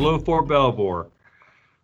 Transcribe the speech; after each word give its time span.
Hello, 0.00 0.16
Fort 0.16 0.46
Belvoir. 0.46 1.08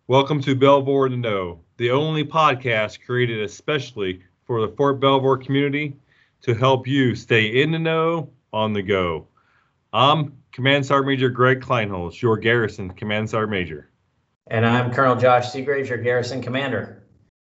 Welcome 0.07 0.41
to 0.43 0.55
Belvoir 0.55 1.09
to 1.09 1.17
Know, 1.17 1.59
the 1.75 1.91
only 1.91 2.23
podcast 2.23 3.05
created 3.05 3.41
especially 3.41 4.21
for 4.47 4.61
the 4.61 4.69
Fort 4.69 5.01
Belvoir 5.01 5.35
community 5.35 5.97
to 6.43 6.53
help 6.53 6.87
you 6.87 7.13
stay 7.13 7.61
in 7.61 7.71
the 7.71 7.77
know 7.77 8.29
on 8.53 8.71
the 8.71 8.81
go. 8.81 9.27
I'm 9.91 10.37
Command 10.53 10.85
Sergeant 10.85 11.07
Major 11.07 11.27
Greg 11.27 11.59
Kleinholz, 11.59 12.21
your 12.21 12.37
Garrison 12.37 12.89
Command 12.91 13.29
Sergeant 13.29 13.51
Major. 13.51 13.89
And 14.47 14.65
I'm 14.65 14.93
Colonel 14.93 15.17
Josh 15.17 15.51
Seagraves, 15.51 15.89
your 15.89 15.97
Garrison 15.97 16.41
Commander. 16.41 17.03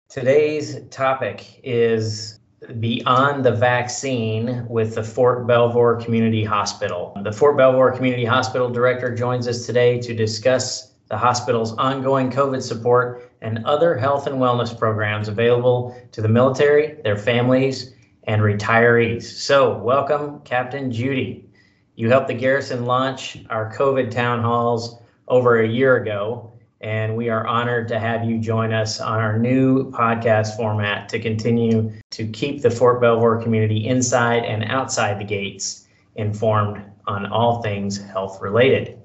Today's 0.08 0.80
topic 0.88 1.60
is 1.62 2.40
beyond 2.80 3.44
the 3.44 3.52
vaccine 3.52 4.66
with 4.68 4.94
the 4.94 5.02
Fort 5.02 5.46
Belvoir 5.46 5.96
Community 5.96 6.44
Hospital. 6.44 7.12
The 7.22 7.32
Fort 7.32 7.56
Belvoir 7.56 7.92
Community 7.92 8.24
Hospital 8.24 8.70
Director 8.70 9.14
joins 9.14 9.46
us 9.46 9.66
today 9.66 10.00
to 10.00 10.14
discuss 10.14 10.94
the 11.08 11.18
hospital's 11.18 11.72
ongoing 11.74 12.30
COVID 12.30 12.62
support 12.62 13.30
and 13.42 13.64
other 13.66 13.96
health 13.96 14.26
and 14.26 14.36
wellness 14.36 14.76
programs 14.76 15.28
available 15.28 16.00
to 16.12 16.22
the 16.22 16.28
military, 16.28 17.00
their 17.04 17.18
families, 17.18 17.92
and 18.24 18.40
retirees. 18.40 19.24
So, 19.24 19.76
welcome, 19.78 20.40
Captain 20.44 20.90
Judy. 20.90 21.46
You 21.96 22.08
helped 22.08 22.28
the 22.28 22.34
garrison 22.34 22.86
launch 22.86 23.38
our 23.50 23.72
COVID 23.74 24.10
town 24.10 24.42
halls 24.42 24.98
over 25.28 25.60
a 25.60 25.68
year 25.68 25.96
ago 25.96 26.53
and 26.84 27.16
we 27.16 27.30
are 27.30 27.46
honored 27.46 27.88
to 27.88 27.98
have 27.98 28.24
you 28.24 28.38
join 28.38 28.70
us 28.70 29.00
on 29.00 29.18
our 29.18 29.38
new 29.38 29.90
podcast 29.90 30.54
format 30.54 31.08
to 31.08 31.18
continue 31.18 31.90
to 32.10 32.28
keep 32.28 32.60
the 32.60 32.70
Fort 32.70 33.00
Belvoir 33.00 33.42
community 33.42 33.86
inside 33.86 34.44
and 34.44 34.64
outside 34.64 35.18
the 35.18 35.24
gates 35.24 35.88
informed 36.16 36.84
on 37.06 37.24
all 37.24 37.62
things 37.62 38.04
health 38.04 38.42
related. 38.42 39.00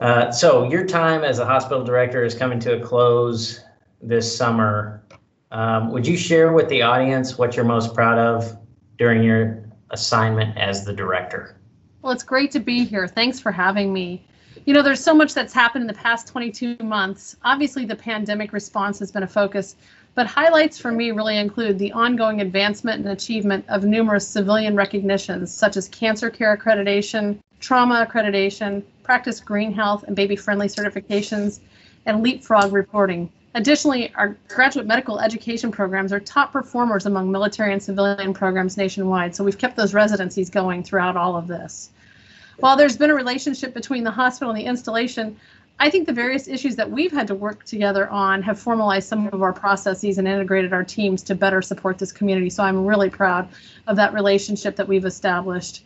Uh, 0.00 0.32
so, 0.32 0.70
your 0.70 0.86
time 0.86 1.22
as 1.22 1.38
a 1.38 1.44
hospital 1.44 1.84
director 1.84 2.24
is 2.24 2.34
coming 2.34 2.58
to 2.60 2.80
a 2.80 2.80
close 2.80 3.62
this 4.00 4.34
summer. 4.34 5.04
Um, 5.50 5.90
would 5.92 6.06
you 6.06 6.16
share 6.16 6.54
with 6.54 6.70
the 6.70 6.80
audience 6.80 7.36
what 7.36 7.56
you're 7.56 7.66
most 7.66 7.94
proud 7.94 8.16
of 8.16 8.56
during 8.96 9.22
your 9.22 9.68
assignment 9.90 10.56
as 10.56 10.86
the 10.86 10.94
director? 10.94 11.60
Well, 12.00 12.14
it's 12.14 12.24
great 12.24 12.50
to 12.52 12.58
be 12.58 12.84
here. 12.84 13.06
Thanks 13.06 13.38
for 13.38 13.52
having 13.52 13.92
me 13.92 14.26
you 14.64 14.72
know, 14.72 14.82
there's 14.82 15.02
so 15.02 15.14
much 15.14 15.34
that's 15.34 15.52
happened 15.52 15.82
in 15.82 15.88
the 15.88 15.94
past 15.94 16.28
22 16.28 16.76
months. 16.80 17.36
Obviously, 17.44 17.84
the 17.84 17.96
pandemic 17.96 18.52
response 18.52 18.98
has 19.00 19.10
been 19.10 19.24
a 19.24 19.28
focus, 19.28 19.74
but 20.14 20.26
highlights 20.26 20.78
for 20.78 20.92
me 20.92 21.10
really 21.10 21.38
include 21.38 21.78
the 21.78 21.90
ongoing 21.92 22.40
advancement 22.40 23.04
and 23.04 23.12
achievement 23.12 23.64
of 23.68 23.84
numerous 23.84 24.26
civilian 24.26 24.76
recognitions, 24.76 25.52
such 25.52 25.76
as 25.76 25.88
cancer 25.88 26.30
care 26.30 26.56
accreditation, 26.56 27.38
trauma 27.58 28.06
accreditation, 28.08 28.82
practice 29.02 29.40
green 29.40 29.72
health 29.72 30.04
and 30.06 30.14
baby 30.14 30.36
friendly 30.36 30.68
certifications, 30.68 31.60
and 32.06 32.22
leapfrog 32.22 32.72
reporting. 32.72 33.30
Additionally, 33.54 34.12
our 34.14 34.36
graduate 34.48 34.86
medical 34.86 35.18
education 35.18 35.70
programs 35.72 36.12
are 36.12 36.20
top 36.20 36.52
performers 36.52 37.06
among 37.06 37.30
military 37.30 37.72
and 37.72 37.82
civilian 37.82 38.32
programs 38.32 38.76
nationwide, 38.76 39.34
so 39.34 39.42
we've 39.42 39.58
kept 39.58 39.76
those 39.76 39.92
residencies 39.92 40.48
going 40.48 40.82
throughout 40.82 41.16
all 41.16 41.36
of 41.36 41.48
this. 41.48 41.90
While 42.58 42.76
there's 42.76 42.96
been 42.96 43.10
a 43.10 43.14
relationship 43.14 43.74
between 43.74 44.04
the 44.04 44.10
hospital 44.10 44.50
and 44.50 44.60
the 44.60 44.66
installation, 44.66 45.36
I 45.80 45.90
think 45.90 46.06
the 46.06 46.12
various 46.12 46.46
issues 46.46 46.76
that 46.76 46.90
we've 46.90 47.10
had 47.10 47.26
to 47.26 47.34
work 47.34 47.64
together 47.64 48.08
on 48.08 48.42
have 48.42 48.58
formalized 48.58 49.08
some 49.08 49.26
of 49.28 49.42
our 49.42 49.52
processes 49.52 50.18
and 50.18 50.28
integrated 50.28 50.72
our 50.72 50.84
teams 50.84 51.22
to 51.24 51.34
better 51.34 51.60
support 51.60 51.98
this 51.98 52.12
community. 52.12 52.50
So 52.50 52.62
I'm 52.62 52.86
really 52.86 53.10
proud 53.10 53.48
of 53.86 53.96
that 53.96 54.12
relationship 54.12 54.76
that 54.76 54.86
we've 54.86 55.04
established. 55.04 55.84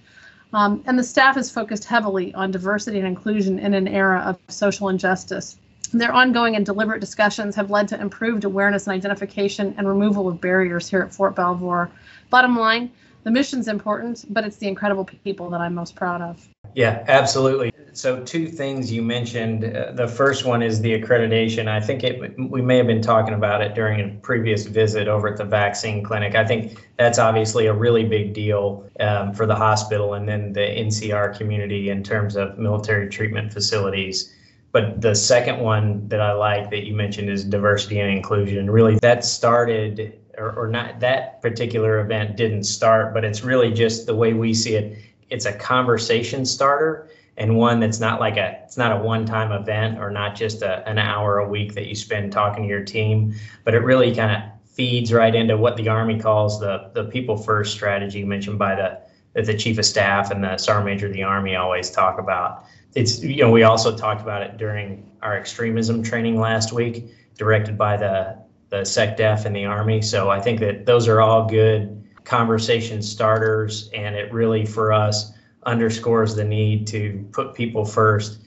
Um, 0.52 0.82
and 0.86 0.98
the 0.98 1.04
staff 1.04 1.36
is 1.36 1.50
focused 1.50 1.84
heavily 1.84 2.34
on 2.34 2.50
diversity 2.50 2.98
and 2.98 3.06
inclusion 3.06 3.58
in 3.58 3.74
an 3.74 3.88
era 3.88 4.20
of 4.20 4.38
social 4.48 4.88
injustice. 4.88 5.56
Their 5.92 6.12
ongoing 6.12 6.56
and 6.56 6.66
deliberate 6.66 7.00
discussions 7.00 7.54
have 7.54 7.70
led 7.70 7.88
to 7.88 8.00
improved 8.00 8.44
awareness 8.44 8.86
and 8.86 8.94
identification 8.94 9.74
and 9.78 9.88
removal 9.88 10.28
of 10.28 10.40
barriers 10.40 10.90
here 10.90 11.00
at 11.00 11.14
Fort 11.14 11.34
Belvoir. 11.36 11.90
Bottom 12.28 12.56
line, 12.58 12.90
the 13.22 13.30
mission's 13.30 13.66
important, 13.66 14.24
but 14.28 14.44
it's 14.44 14.56
the 14.56 14.68
incredible 14.68 15.04
people 15.04 15.48
that 15.50 15.60
I'm 15.60 15.74
most 15.74 15.94
proud 15.94 16.20
of. 16.20 16.46
Yeah, 16.76 17.02
absolutely. 17.08 17.72
So, 17.94 18.22
two 18.22 18.48
things 18.48 18.92
you 18.92 19.00
mentioned. 19.00 19.64
Uh, 19.64 19.92
the 19.92 20.06
first 20.06 20.44
one 20.44 20.62
is 20.62 20.82
the 20.82 20.92
accreditation. 21.00 21.68
I 21.68 21.80
think 21.80 22.04
it 22.04 22.38
we 22.38 22.60
may 22.60 22.76
have 22.76 22.86
been 22.86 23.00
talking 23.00 23.32
about 23.32 23.62
it 23.62 23.74
during 23.74 23.98
a 23.98 24.14
previous 24.20 24.66
visit 24.66 25.08
over 25.08 25.26
at 25.26 25.38
the 25.38 25.44
vaccine 25.46 26.04
clinic. 26.04 26.34
I 26.34 26.44
think 26.44 26.86
that's 26.98 27.18
obviously 27.18 27.64
a 27.64 27.72
really 27.72 28.04
big 28.04 28.34
deal 28.34 28.86
um, 29.00 29.32
for 29.32 29.46
the 29.46 29.54
hospital 29.54 30.12
and 30.12 30.28
then 30.28 30.52
the 30.52 30.60
NCR 30.60 31.34
community 31.38 31.88
in 31.88 32.02
terms 32.02 32.36
of 32.36 32.58
military 32.58 33.08
treatment 33.08 33.54
facilities. 33.54 34.34
But 34.70 35.00
the 35.00 35.14
second 35.14 35.60
one 35.60 36.06
that 36.08 36.20
I 36.20 36.32
like 36.32 36.68
that 36.68 36.84
you 36.84 36.94
mentioned 36.94 37.30
is 37.30 37.42
diversity 37.42 38.00
and 38.00 38.10
inclusion. 38.10 38.70
Really, 38.70 38.98
that 38.98 39.24
started 39.24 40.20
or, 40.36 40.52
or 40.52 40.68
not 40.68 41.00
that 41.00 41.40
particular 41.40 42.00
event 42.00 42.36
didn't 42.36 42.64
start, 42.64 43.14
but 43.14 43.24
it's 43.24 43.42
really 43.42 43.72
just 43.72 44.04
the 44.04 44.14
way 44.14 44.34
we 44.34 44.52
see 44.52 44.74
it 44.74 44.98
it's 45.30 45.46
a 45.46 45.52
conversation 45.52 46.44
starter 46.44 47.08
and 47.36 47.56
one 47.56 47.80
that's 47.80 48.00
not 48.00 48.20
like 48.20 48.36
a 48.36 48.60
it's 48.64 48.76
not 48.76 48.92
a 48.92 49.02
one-time 49.02 49.52
event 49.52 49.98
or 49.98 50.10
not 50.10 50.34
just 50.34 50.62
a, 50.62 50.88
an 50.88 50.98
hour 50.98 51.38
a 51.38 51.48
week 51.48 51.74
that 51.74 51.86
you 51.86 51.94
spend 51.94 52.32
talking 52.32 52.64
to 52.64 52.68
your 52.68 52.84
team 52.84 53.34
but 53.64 53.74
it 53.74 53.80
really 53.80 54.14
kind 54.14 54.30
of 54.36 54.50
feeds 54.68 55.12
right 55.12 55.34
into 55.34 55.56
what 55.56 55.76
the 55.76 55.88
army 55.88 56.18
calls 56.18 56.60
the 56.60 56.90
the 56.94 57.04
people 57.04 57.36
first 57.36 57.72
strategy 57.72 58.24
mentioned 58.24 58.58
by 58.58 58.74
the 58.74 59.00
the 59.42 59.56
chief 59.56 59.78
of 59.78 59.84
staff 59.84 60.30
and 60.30 60.42
the 60.42 60.56
sergeant 60.56 60.86
major 60.86 61.06
of 61.06 61.12
the 61.12 61.22
army 61.22 61.56
always 61.56 61.90
talk 61.90 62.18
about. 62.18 62.64
It's 62.94 63.22
you 63.22 63.42
know 63.42 63.50
we 63.50 63.64
also 63.64 63.94
talked 63.94 64.22
about 64.22 64.42
it 64.42 64.56
during 64.56 65.08
our 65.22 65.36
extremism 65.36 66.02
training 66.02 66.40
last 66.40 66.72
week 66.72 67.04
directed 67.36 67.76
by 67.76 67.96
the 67.96 68.38
the 68.70 68.78
SecDef 68.78 69.44
and 69.44 69.54
the 69.54 69.66
army. 69.66 70.00
So 70.02 70.30
i 70.30 70.40
think 70.40 70.60
that 70.60 70.86
those 70.86 71.06
are 71.06 71.20
all 71.20 71.46
good 71.46 71.95
conversation 72.26 73.00
starters, 73.00 73.88
and 73.94 74.14
it 74.14 74.32
really 74.32 74.66
for 74.66 74.92
us 74.92 75.32
underscores 75.64 76.34
the 76.34 76.44
need 76.44 76.86
to 76.88 77.26
put 77.32 77.54
people 77.54 77.84
first, 77.84 78.40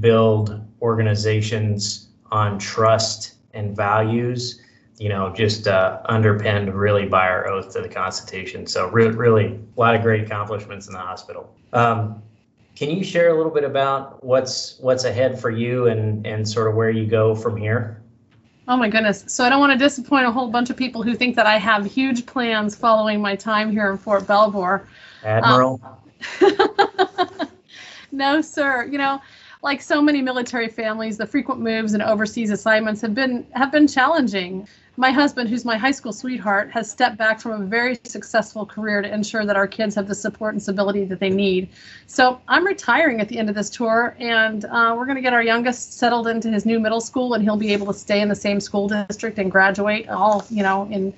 build 0.00 0.62
organizations 0.80 2.08
on 2.30 2.58
trust 2.58 3.34
and 3.54 3.74
values. 3.74 4.60
You 4.98 5.08
know, 5.08 5.32
just 5.32 5.66
uh, 5.66 6.00
underpinned 6.04 6.72
really 6.74 7.06
by 7.06 7.26
our 7.26 7.48
oath 7.48 7.72
to 7.72 7.80
the 7.80 7.88
Constitution. 7.88 8.66
So, 8.66 8.88
re- 8.88 9.08
really, 9.08 9.46
a 9.76 9.80
lot 9.80 9.94
of 9.96 10.02
great 10.02 10.22
accomplishments 10.22 10.86
in 10.86 10.92
the 10.92 11.00
hospital. 11.00 11.56
Um, 11.72 12.22
can 12.76 12.90
you 12.90 13.02
share 13.02 13.30
a 13.30 13.36
little 13.36 13.50
bit 13.50 13.64
about 13.64 14.22
what's 14.22 14.78
what's 14.78 15.04
ahead 15.04 15.40
for 15.40 15.50
you 15.50 15.88
and 15.88 16.26
and 16.26 16.48
sort 16.48 16.68
of 16.68 16.74
where 16.74 16.90
you 16.90 17.06
go 17.06 17.34
from 17.34 17.56
here? 17.56 18.01
Oh 18.68 18.76
my 18.76 18.88
goodness. 18.88 19.24
So 19.26 19.44
I 19.44 19.48
don't 19.48 19.60
want 19.60 19.72
to 19.72 19.78
disappoint 19.78 20.26
a 20.26 20.30
whole 20.30 20.48
bunch 20.48 20.70
of 20.70 20.76
people 20.76 21.02
who 21.02 21.14
think 21.14 21.34
that 21.36 21.46
I 21.46 21.58
have 21.58 21.84
huge 21.84 22.26
plans 22.26 22.76
following 22.76 23.20
my 23.20 23.34
time 23.34 23.70
here 23.70 23.90
in 23.90 23.98
Fort 23.98 24.26
Belvoir. 24.26 24.86
Admiral. 25.24 25.80
Um, 26.40 27.48
no, 28.12 28.40
sir. 28.40 28.84
You 28.90 28.98
know, 28.98 29.20
like 29.62 29.82
so 29.82 30.00
many 30.00 30.22
military 30.22 30.68
families, 30.68 31.16
the 31.16 31.26
frequent 31.26 31.60
moves 31.60 31.94
and 31.94 32.02
overseas 32.02 32.50
assignments 32.50 33.00
have 33.00 33.14
been 33.14 33.46
have 33.52 33.72
been 33.72 33.88
challenging 33.88 34.68
my 34.96 35.10
husband, 35.10 35.48
who's 35.48 35.64
my 35.64 35.76
high 35.76 35.90
school 35.90 36.12
sweetheart, 36.12 36.70
has 36.70 36.90
stepped 36.90 37.16
back 37.16 37.40
from 37.40 37.62
a 37.62 37.64
very 37.64 37.98
successful 38.04 38.66
career 38.66 39.00
to 39.00 39.12
ensure 39.12 39.46
that 39.46 39.56
our 39.56 39.66
kids 39.66 39.94
have 39.94 40.06
the 40.06 40.14
support 40.14 40.52
and 40.52 40.62
stability 40.62 41.04
that 41.04 41.18
they 41.18 41.30
need. 41.30 41.70
So 42.06 42.40
I'm 42.46 42.66
retiring 42.66 43.20
at 43.20 43.28
the 43.28 43.38
end 43.38 43.48
of 43.48 43.54
this 43.54 43.70
tour, 43.70 44.14
and 44.18 44.66
uh, 44.66 44.94
we're 44.96 45.06
going 45.06 45.16
to 45.16 45.22
get 45.22 45.32
our 45.32 45.42
youngest 45.42 45.94
settled 45.94 46.26
into 46.26 46.50
his 46.50 46.66
new 46.66 46.78
middle 46.78 47.00
school, 47.00 47.32
and 47.32 47.42
he'll 47.42 47.56
be 47.56 47.72
able 47.72 47.86
to 47.86 47.98
stay 47.98 48.20
in 48.20 48.28
the 48.28 48.34
same 48.34 48.60
school 48.60 48.86
district 48.86 49.38
and 49.38 49.50
graduate 49.50 50.08
all, 50.10 50.44
you 50.50 50.62
know, 50.62 50.86
in 50.90 51.14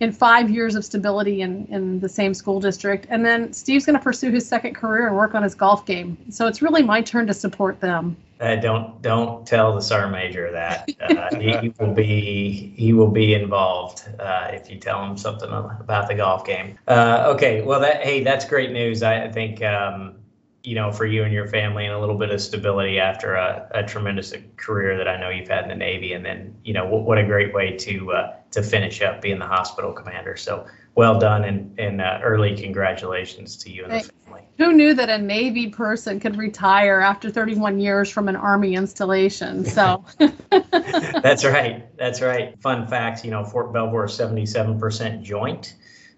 in 0.00 0.12
five 0.12 0.48
years 0.48 0.74
of 0.74 0.84
stability 0.84 1.42
in, 1.42 1.66
in 1.70 2.00
the 2.00 2.08
same 2.08 2.34
school 2.34 2.60
district. 2.60 3.06
And 3.10 3.24
then 3.24 3.52
Steve's 3.52 3.84
going 3.84 3.98
to 3.98 4.02
pursue 4.02 4.30
his 4.30 4.46
second 4.46 4.74
career 4.74 5.08
and 5.08 5.16
work 5.16 5.34
on 5.34 5.42
his 5.42 5.54
golf 5.54 5.84
game. 5.86 6.16
So 6.30 6.46
it's 6.46 6.62
really 6.62 6.82
my 6.82 7.02
turn 7.02 7.26
to 7.26 7.34
support 7.34 7.80
them. 7.80 8.16
Uh, 8.40 8.54
don't 8.54 9.02
don't 9.02 9.44
tell 9.44 9.74
the 9.74 9.80
sergeant 9.80 10.12
major 10.12 10.52
that 10.52 10.88
uh, 11.00 11.34
he 11.40 11.72
will 11.80 11.92
be 11.92 12.72
he 12.76 12.92
will 12.92 13.10
be 13.10 13.34
involved 13.34 14.08
uh, 14.20 14.48
if 14.52 14.70
you 14.70 14.78
tell 14.78 15.04
him 15.04 15.16
something 15.16 15.48
about 15.50 16.06
the 16.06 16.14
golf 16.14 16.46
game. 16.46 16.78
Uh, 16.86 17.24
okay, 17.34 17.62
well 17.62 17.80
that 17.80 18.04
hey 18.04 18.22
that's 18.22 18.44
great 18.44 18.70
news. 18.70 19.02
I, 19.02 19.24
I 19.24 19.32
think 19.32 19.60
um, 19.64 20.14
you 20.64 20.74
know 20.74 20.90
for 20.90 21.06
you 21.06 21.22
and 21.24 21.32
your 21.32 21.46
family 21.46 21.86
and 21.86 21.94
a 21.94 21.98
little 21.98 22.18
bit 22.18 22.30
of 22.30 22.40
stability 22.40 22.98
after 22.98 23.34
a, 23.34 23.68
a, 23.72 23.82
tremendous 23.84 24.32
career 24.56 24.96
that 24.96 25.06
I 25.06 25.18
know 25.18 25.30
you've 25.30 25.48
had 25.48 25.64
in 25.64 25.68
the 25.68 25.74
Navy, 25.74 26.12
and 26.12 26.24
then 26.24 26.54
you 26.64 26.74
know 26.74 26.86
what, 26.86 27.02
what 27.02 27.18
a 27.18 27.24
great 27.24 27.54
way 27.54 27.76
to 27.76 28.12
uh, 28.12 28.36
to 28.50 28.62
finish 28.62 29.00
up 29.02 29.22
being 29.22 29.38
the 29.38 29.46
hospital 29.46 29.92
commander. 29.92 30.36
So 30.36 30.66
well 30.94 31.18
done 31.18 31.44
and 31.44 31.78
and 31.78 32.00
uh, 32.00 32.20
early 32.22 32.56
congratulations 32.56 33.56
to 33.58 33.70
you 33.70 33.84
and 33.84 33.92
the 33.92 34.12
family. 34.26 34.42
Who 34.58 34.72
knew 34.72 34.92
that 34.94 35.08
a 35.08 35.18
Navy 35.18 35.68
person 35.68 36.18
could 36.18 36.36
retire 36.36 37.00
after 37.00 37.30
31 37.30 37.78
years 37.78 38.10
from 38.10 38.28
an 38.28 38.34
Army 38.34 38.74
installation? 38.74 39.64
So 39.64 40.04
that's 40.50 41.44
right. 41.44 41.96
That's 41.96 42.20
right. 42.20 42.60
Fun 42.60 42.88
fact, 42.88 43.24
you 43.24 43.30
know, 43.30 43.44
Fort 43.44 43.72
Belvoir 43.72 44.06
is 44.06 44.18
77% 44.18 45.22
joint. 45.22 45.76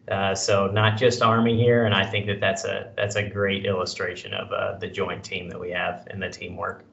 Uh, 0.09 0.35
so 0.35 0.67
not 0.67 0.99
just 0.99 1.23
Army 1.23 1.57
here, 1.57 1.85
and 1.85 1.95
I 1.95 2.05
think 2.05 2.27
that 2.27 2.41
that's 2.41 2.65
a 2.65 2.93
that's 2.97 3.17
a 3.17 3.29
great 3.29 3.65
illustration 3.65 4.35
of 4.35 4.51
uh, 4.53 4.79
the 4.79 4.89
joint 4.89 5.23
team 5.23 5.49
that 5.49 5.61
we 5.61 5.71
have 5.71 6.07
and 6.11 6.23
the 6.23 6.29
teamwork. 6.29 6.85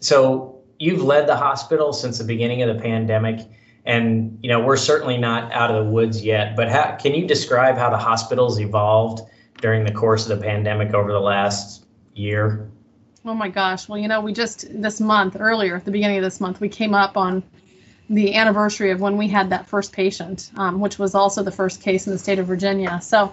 so 0.00 0.58
you've 0.78 1.02
led 1.02 1.28
the 1.28 1.36
hospital 1.36 1.92
since 1.92 2.18
the 2.18 2.24
beginning 2.24 2.60
of 2.62 2.74
the 2.74 2.82
pandemic, 2.82 3.40
and 3.86 4.38
you 4.42 4.48
know 4.48 4.60
we're 4.60 4.76
certainly 4.76 5.16
not 5.16 5.52
out 5.52 5.70
of 5.70 5.84
the 5.84 5.90
woods 5.90 6.24
yet. 6.24 6.56
But 6.56 6.68
how, 6.68 6.96
can 6.96 7.14
you 7.14 7.26
describe 7.26 7.76
how 7.76 7.88
the 7.88 7.98
hospital's 7.98 8.60
evolved 8.60 9.22
during 9.60 9.84
the 9.84 9.92
course 9.92 10.28
of 10.28 10.38
the 10.38 10.44
pandemic 10.44 10.92
over 10.92 11.12
the 11.12 11.20
last 11.20 11.86
year? 12.14 12.68
Oh 13.24 13.34
my 13.34 13.48
gosh. 13.48 13.88
Well, 13.88 13.98
you 13.98 14.08
know, 14.08 14.20
we 14.20 14.32
just 14.32 14.66
this 14.82 15.00
month, 15.00 15.36
earlier 15.38 15.76
at 15.76 15.84
the 15.84 15.92
beginning 15.92 16.18
of 16.18 16.24
this 16.24 16.40
month, 16.40 16.60
we 16.60 16.68
came 16.68 16.94
up 16.94 17.16
on 17.16 17.42
the 18.12 18.34
anniversary 18.34 18.90
of 18.90 19.00
when 19.00 19.16
we 19.16 19.26
had 19.26 19.48
that 19.48 19.66
first 19.66 19.90
patient, 19.90 20.50
um, 20.56 20.80
which 20.80 20.98
was 20.98 21.14
also 21.14 21.42
the 21.42 21.50
first 21.50 21.80
case 21.80 22.06
in 22.06 22.12
the 22.12 22.18
state 22.18 22.38
of 22.38 22.46
Virginia. 22.46 23.00
So, 23.02 23.32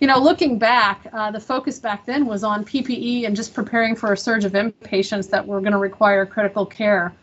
you 0.00 0.06
know, 0.06 0.18
looking 0.18 0.58
back, 0.58 1.06
uh, 1.14 1.30
the 1.30 1.40
focus 1.40 1.78
back 1.78 2.04
then 2.04 2.26
was 2.26 2.44
on 2.44 2.62
PPE 2.62 3.26
and 3.26 3.34
just 3.34 3.54
preparing 3.54 3.96
for 3.96 4.12
a 4.12 4.16
surge 4.16 4.44
of 4.44 4.52
inpatients 4.52 5.30
that 5.30 5.46
were 5.46 5.60
going 5.60 5.72
to 5.72 5.78
require 5.78 6.26
critical 6.26 6.66
care. 6.66 7.14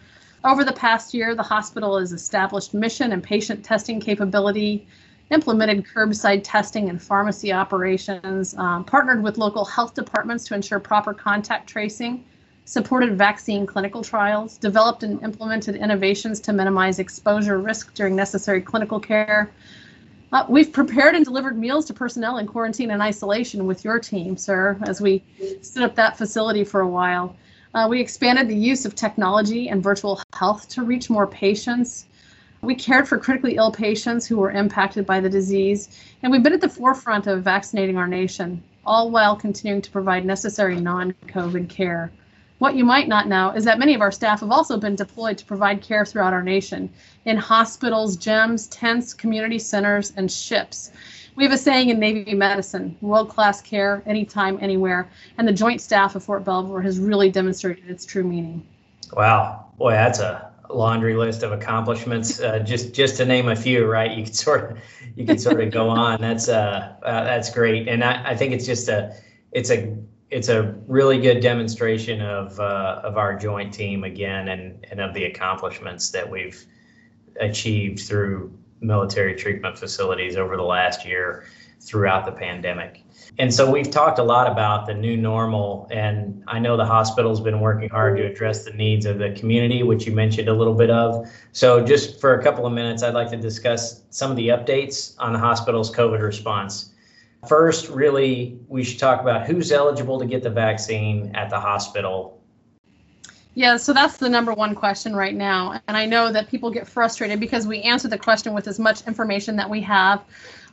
Over 0.43 0.63
the 0.63 0.73
past 0.73 1.13
year, 1.13 1.35
the 1.35 1.43
hospital 1.43 1.99
has 1.99 2.11
established 2.11 2.73
mission 2.73 3.11
and 3.13 3.23
patient 3.23 3.63
testing 3.63 3.99
capability, 3.99 4.87
implemented 5.29 5.85
curbside 5.85 6.41
testing 6.43 6.89
and 6.89 6.99
pharmacy 6.99 7.53
operations, 7.53 8.55
um, 8.57 8.83
partnered 8.83 9.21
with 9.21 9.37
local 9.37 9.63
health 9.63 9.93
departments 9.93 10.45
to 10.47 10.55
ensure 10.55 10.79
proper 10.79 11.13
contact 11.13 11.67
tracing, 11.69 12.25
supported 12.65 13.15
vaccine 13.15 13.65
clinical 13.65 14.03
trials, 14.03 14.57
developed 14.57 15.03
and 15.03 15.21
implemented 15.21 15.75
innovations 15.75 16.39
to 16.41 16.51
minimize 16.51 16.97
exposure 16.97 17.59
risk 17.59 17.93
during 17.93 18.15
necessary 18.15 18.59
clinical 18.59 18.99
care. 18.99 19.51
Uh, 20.31 20.45
we've 20.49 20.73
prepared 20.73 21.15
and 21.15 21.23
delivered 21.23 21.57
meals 21.57 21.85
to 21.85 21.93
personnel 21.93 22.39
in 22.39 22.47
quarantine 22.47 22.89
and 22.89 23.01
isolation 23.01 23.67
with 23.67 23.85
your 23.85 23.99
team, 23.99 24.35
sir, 24.35 24.77
as 24.81 24.99
we 24.99 25.23
stood 25.61 25.83
up 25.83 25.95
that 25.95 26.17
facility 26.17 26.63
for 26.63 26.81
a 26.81 26.87
while. 26.87 27.35
Uh, 27.75 27.87
we 27.87 28.01
expanded 28.01 28.47
the 28.47 28.55
use 28.55 28.83
of 28.83 28.95
technology 28.95 29.69
and 29.69 29.83
virtual 29.83 30.19
health 30.33 30.67
to 30.67 30.81
reach 30.81 31.09
more 31.09 31.27
patients. 31.27 32.07
We 32.61 32.73
cared 32.73 33.07
for 33.07 33.19
critically 33.19 33.57
ill 33.57 33.71
patients 33.71 34.25
who 34.25 34.37
were 34.37 34.49
impacted 34.49 35.05
by 35.05 35.19
the 35.19 35.29
disease, 35.29 35.89
and 36.23 36.31
we've 36.31 36.41
been 36.41 36.53
at 36.53 36.61
the 36.61 36.69
forefront 36.69 37.27
of 37.27 37.43
vaccinating 37.43 37.95
our 37.95 38.07
nation, 38.07 38.63
all 38.85 39.11
while 39.11 39.35
continuing 39.35 39.83
to 39.83 39.91
provide 39.91 40.25
necessary 40.25 40.79
non 40.79 41.13
COVID 41.27 41.69
care. 41.69 42.11
What 42.59 42.75
you 42.75 42.85
might 42.85 43.09
not 43.09 43.27
know 43.27 43.51
is 43.51 43.65
that 43.65 43.79
many 43.79 43.93
of 43.95 44.01
our 44.01 44.11
staff 44.11 44.39
have 44.39 44.51
also 44.51 44.77
been 44.77 44.95
deployed 44.95 45.37
to 45.39 45.45
provide 45.45 45.81
care 45.81 46.05
throughout 46.05 46.31
our 46.31 46.43
nation 46.43 46.89
in 47.25 47.35
hospitals, 47.35 48.17
gyms, 48.17 48.67
tents, 48.71 49.13
community 49.13 49.59
centers, 49.59 50.13
and 50.15 50.31
ships. 50.31 50.91
We 51.35 51.43
have 51.43 51.51
a 51.51 51.57
saying 51.57 51.89
in 51.89 51.99
Navy 51.99 52.33
medicine 52.33 52.97
world 53.01 53.27
class 53.27 53.61
care, 53.61 54.01
anytime, 54.05 54.57
anywhere. 54.61 55.09
And 55.37 55.45
the 55.45 55.51
Joint 55.51 55.81
Staff 55.81 56.15
of 56.15 56.23
Fort 56.23 56.45
Belvoir 56.45 56.81
has 56.81 56.97
really 56.97 57.29
demonstrated 57.29 57.89
its 57.89 58.05
true 58.05 58.23
meaning. 58.23 58.65
Wow. 59.11 59.65
Boy, 59.77 59.91
that's 59.91 60.19
a 60.19 60.49
laundry 60.69 61.15
list 61.15 61.43
of 61.43 61.51
accomplishments. 61.51 62.39
Uh, 62.45 62.59
just 62.59 62.93
just 62.93 63.17
to 63.17 63.25
name 63.25 63.49
a 63.49 63.55
few, 63.55 63.85
right? 63.85 64.11
You 64.11 64.23
could 64.23 64.35
sort 64.35 64.71
of 64.71 64.77
you 65.15 65.25
could 65.25 65.41
sort 65.41 65.59
of 65.59 65.71
go 65.71 65.89
on. 65.89 66.21
That's 66.21 66.47
uh, 66.47 66.95
uh, 67.01 67.23
that's 67.23 67.49
great, 67.49 67.87
and 67.87 68.03
I, 68.03 68.31
I 68.31 68.35
think 68.35 68.53
it's 68.53 68.65
just 68.65 68.87
a 68.87 69.15
it's 69.51 69.71
a 69.71 69.97
it's 70.31 70.49
a 70.49 70.75
really 70.87 71.19
good 71.19 71.39
demonstration 71.39 72.21
of 72.21 72.59
uh, 72.59 73.01
of 73.03 73.17
our 73.17 73.35
joint 73.35 73.73
team 73.73 74.03
again, 74.03 74.49
and 74.49 74.85
and 74.89 74.99
of 74.99 75.13
the 75.13 75.25
accomplishments 75.25 76.11
that 76.11 76.29
we've 76.29 76.65
achieved 77.39 77.99
through 77.99 78.57
military 78.81 79.35
treatment 79.35 79.77
facilities 79.77 80.35
over 80.35 80.55
the 80.55 80.63
last 80.63 81.05
year 81.05 81.45
throughout 81.81 82.25
the 82.25 82.31
pandemic. 82.31 83.03
And 83.37 83.53
so 83.53 83.69
we've 83.69 83.91
talked 83.91 84.17
a 84.17 84.23
lot 84.23 84.49
about 84.49 84.87
the 84.87 84.93
new 84.93 85.17
normal, 85.17 85.87
and 85.91 86.43
I 86.47 86.57
know 86.57 86.77
the 86.77 86.85
hospital's 86.85 87.41
been 87.41 87.59
working 87.59 87.89
hard 87.89 88.17
to 88.17 88.25
address 88.25 88.63
the 88.63 88.71
needs 88.71 89.05
of 89.05 89.19
the 89.19 89.31
community, 89.31 89.83
which 89.83 90.05
you 90.05 90.13
mentioned 90.13 90.47
a 90.47 90.53
little 90.53 90.73
bit 90.73 90.89
of. 90.89 91.27
So, 91.51 91.83
just 91.83 92.19
for 92.19 92.39
a 92.39 92.43
couple 92.43 92.65
of 92.65 92.73
minutes, 92.73 93.03
I'd 93.03 93.13
like 93.13 93.29
to 93.31 93.37
discuss 93.37 94.03
some 94.09 94.31
of 94.31 94.37
the 94.37 94.49
updates 94.49 95.15
on 95.19 95.33
the 95.33 95.39
hospital's 95.39 95.93
COVID 95.93 96.21
response. 96.21 96.91
First, 97.47 97.89
really, 97.89 98.59
we 98.67 98.83
should 98.83 98.99
talk 98.99 99.21
about 99.21 99.45
who's 99.45 99.71
eligible 99.71 100.19
to 100.19 100.25
get 100.25 100.43
the 100.43 100.49
vaccine 100.49 101.35
at 101.35 101.49
the 101.49 101.59
hospital. 101.59 102.41
Yeah, 103.55 103.77
so 103.77 103.93
that's 103.93 104.17
the 104.17 104.27
number 104.27 104.53
one 104.53 104.75
question 104.75 105.15
right 105.15 105.33
now. 105.33 105.79
And 105.87 105.95
I 105.95 106.05
know 106.05 106.31
that 106.31 106.49
people 106.49 106.69
get 106.69 106.87
frustrated 106.87 107.39
because 107.39 107.65
we 107.65 107.81
answer 107.83 108.09
the 108.09 108.17
question 108.17 108.53
with 108.53 108.67
as 108.67 108.79
much 108.79 109.07
information 109.07 109.55
that 109.55 109.69
we 109.69 109.79
have, 109.81 110.21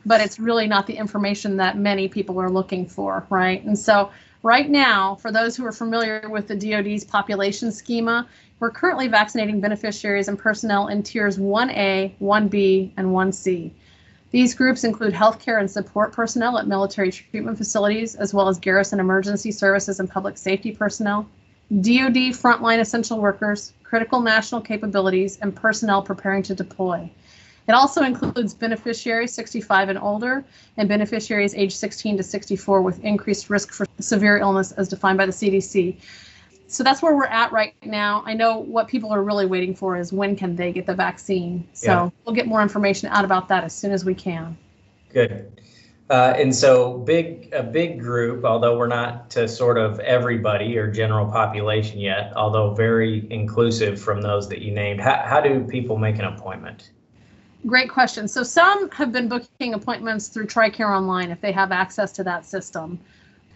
but 0.05 0.19
it's 0.19 0.37
really 0.37 0.67
not 0.67 0.85
the 0.85 0.97
information 0.97 1.55
that 1.57 1.77
many 1.77 2.09
people 2.09 2.39
are 2.41 2.49
looking 2.49 2.85
for, 2.85 3.25
right? 3.29 3.63
And 3.63 3.79
so, 3.79 4.11
right 4.43 4.69
now, 4.69 5.15
for 5.15 5.31
those 5.31 5.55
who 5.55 5.65
are 5.65 5.71
familiar 5.71 6.27
with 6.29 6.49
the 6.49 6.55
DoD's 6.55 7.05
population 7.05 7.71
schema, 7.71 8.27
we're 8.59 8.71
currently 8.71 9.07
vaccinating 9.07 9.61
beneficiaries 9.61 10.27
and 10.27 10.37
personnel 10.37 10.89
in 10.89 11.03
tiers 11.03 11.37
1A, 11.37 12.17
1B, 12.19 12.91
and 12.97 13.07
1C. 13.07 13.71
These 14.33 14.55
groups 14.55 14.83
include 14.83 15.13
healthcare 15.13 15.59
and 15.59 15.69
support 15.69 16.11
personnel 16.11 16.57
at 16.57 16.65
military 16.65 17.11
treatment 17.11 17.55
facilities, 17.55 18.15
as 18.15 18.33
well 18.33 18.47
as 18.47 18.57
garrison 18.57 18.99
emergency 18.99 19.51
services 19.51 19.99
and 19.99 20.09
public 20.09 20.39
safety 20.39 20.71
personnel, 20.71 21.29
DoD 21.69 22.33
frontline 22.33 22.79
essential 22.79 23.19
workers, 23.19 23.73
critical 23.83 24.21
national 24.21 24.61
capabilities, 24.61 25.37
and 25.43 25.55
personnel 25.55 26.01
preparing 26.01 26.41
to 26.41 26.55
deploy. 26.55 27.07
It 27.67 27.73
also 27.73 28.01
includes 28.01 28.55
beneficiaries 28.55 29.31
65 29.35 29.89
and 29.89 29.99
older 29.99 30.43
and 30.77 30.89
beneficiaries 30.89 31.53
age 31.53 31.75
16 31.75 32.17
to 32.17 32.23
64 32.23 32.81
with 32.81 33.03
increased 33.03 33.51
risk 33.51 33.71
for 33.71 33.85
severe 33.99 34.37
illness 34.39 34.71
as 34.71 34.89
defined 34.89 35.19
by 35.19 35.27
the 35.27 35.31
CDC 35.31 35.95
so 36.73 36.83
that's 36.83 37.03
where 37.03 37.15
we're 37.15 37.25
at 37.25 37.51
right 37.51 37.75
now. 37.85 38.23
I 38.25 38.33
know 38.33 38.57
what 38.57 38.87
people 38.87 39.13
are 39.13 39.23
really 39.23 39.45
waiting 39.45 39.75
for 39.75 39.95
is 39.95 40.11
when 40.11 40.35
can 40.35 40.55
they 40.55 40.71
get 40.71 40.87
the 40.87 40.95
vaccine. 40.95 41.67
So 41.73 41.87
yeah. 41.87 42.09
we'll 42.25 42.33
get 42.33 42.47
more 42.47 42.63
information 42.63 43.09
out 43.09 43.23
about 43.23 43.47
that 43.49 43.63
as 43.63 43.75
soon 43.75 43.91
as 43.91 44.03
we 44.03 44.15
can. 44.15 44.57
Good. 45.09 45.61
Uh, 46.09 46.33
and 46.35 46.53
so 46.53 46.97
big 46.97 47.53
a 47.53 47.61
big 47.61 47.99
group, 47.99 48.43
although 48.43 48.75
we're 48.75 48.87
not 48.87 49.29
to 49.29 49.47
sort 49.47 49.77
of 49.77 49.99
everybody 49.99 50.75
or 50.75 50.91
general 50.91 51.27
population 51.27 51.99
yet, 51.99 52.33
although 52.35 52.73
very 52.73 53.27
inclusive 53.31 54.01
from 54.01 54.21
those 54.21 54.49
that 54.49 54.63
you 54.63 54.71
named. 54.71 54.99
How, 54.99 55.23
how 55.23 55.41
do 55.41 55.63
people 55.65 55.97
make 55.97 56.17
an 56.17 56.25
appointment? 56.25 56.89
Great 57.67 57.89
question. 57.89 58.27
So 58.27 58.41
some 58.41 58.89
have 58.91 59.11
been 59.11 59.29
booking 59.29 59.75
appointments 59.75 60.27
through 60.27 60.47
TRICARE 60.47 60.89
Online 60.89 61.29
if 61.29 61.39
they 61.39 61.51
have 61.51 61.71
access 61.71 62.11
to 62.13 62.23
that 62.23 62.45
system. 62.45 62.99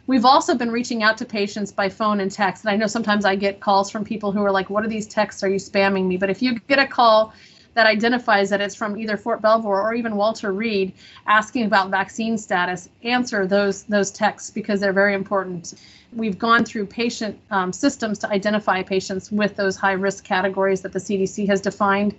We've 0.08 0.24
also 0.24 0.56
been 0.56 0.72
reaching 0.72 1.04
out 1.04 1.18
to 1.18 1.26
patients 1.26 1.70
by 1.70 1.90
phone 1.90 2.22
and 2.22 2.32
text. 2.32 2.64
And 2.64 2.72
I 2.72 2.78
know 2.78 2.88
sometimes 2.88 3.26
I 3.26 3.36
get 3.36 3.60
calls 3.60 3.92
from 3.92 4.06
people 4.06 4.32
who 4.32 4.42
are 4.42 4.52
like, 4.52 4.70
What 4.70 4.86
are 4.86 4.88
these 4.88 5.06
texts? 5.06 5.44
Are 5.44 5.50
you 5.50 5.58
spamming 5.58 6.08
me? 6.08 6.16
But 6.16 6.30
if 6.30 6.42
you 6.42 6.58
get 6.60 6.80
a 6.80 6.88
call 6.88 7.34
that 7.74 7.86
identifies 7.86 8.50
that 8.50 8.62
it's 8.62 8.74
from 8.74 8.98
either 8.98 9.18
Fort 9.18 9.42
Belvoir 9.42 9.82
or 9.82 9.94
even 9.94 10.16
Walter 10.16 10.54
Reed 10.54 10.94
asking 11.28 11.66
about 11.66 11.92
vaccine 11.92 12.38
status, 12.38 12.90
answer 13.04 13.46
those 13.46 13.84
those 13.84 14.10
texts 14.10 14.50
because 14.50 14.80
they're 14.80 14.94
very 14.94 15.14
important. 15.14 15.74
We've 16.14 16.40
gone 16.40 16.64
through 16.64 16.86
patient 16.86 17.38
um, 17.52 17.74
systems 17.74 18.18
to 18.20 18.30
identify 18.30 18.84
patients 18.84 19.30
with 19.30 19.58
those 19.58 19.76
high 19.76 19.92
risk 19.92 20.24
categories 20.24 20.82
that 20.82 20.94
the 20.94 21.00
CDC 21.00 21.48
has 21.50 21.60
defined, 21.60 22.16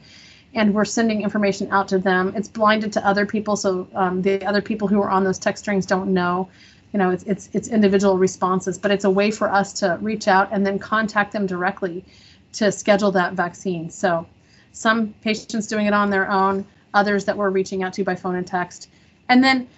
and 0.52 0.74
we're 0.74 0.84
sending 0.84 1.22
information 1.22 1.68
out 1.70 1.88
to 1.88 1.98
them. 1.98 2.34
It's 2.36 2.48
blinded 2.48 2.92
to 2.92 3.06
other 3.06 3.24
people, 3.24 3.56
so 3.56 3.88
um, 3.94 4.20
the 4.20 4.44
other 4.44 4.60
people 4.60 4.86
who 4.86 5.00
are 5.00 5.10
on 5.10 5.24
those 5.24 5.38
text 5.38 5.64
strings 5.64 5.86
don't 5.86 6.12
know 6.12 6.50
you 6.92 6.98
know 6.98 7.10
it's, 7.10 7.24
it's 7.24 7.48
it's 7.52 7.68
individual 7.68 8.18
responses 8.18 8.78
but 8.78 8.90
it's 8.90 9.04
a 9.04 9.10
way 9.10 9.30
for 9.30 9.50
us 9.52 9.72
to 9.72 9.98
reach 10.00 10.28
out 10.28 10.48
and 10.52 10.66
then 10.66 10.78
contact 10.78 11.32
them 11.32 11.46
directly 11.46 12.04
to 12.52 12.72
schedule 12.72 13.10
that 13.10 13.34
vaccine 13.34 13.90
so 13.90 14.26
some 14.72 15.12
patients 15.22 15.66
doing 15.66 15.86
it 15.86 15.92
on 15.92 16.10
their 16.10 16.30
own 16.30 16.64
others 16.94 17.24
that 17.24 17.36
we're 17.36 17.50
reaching 17.50 17.82
out 17.82 17.92
to 17.92 18.04
by 18.04 18.14
phone 18.14 18.36
and 18.36 18.46
text 18.46 18.88
and 19.28 19.42
then 19.44 19.68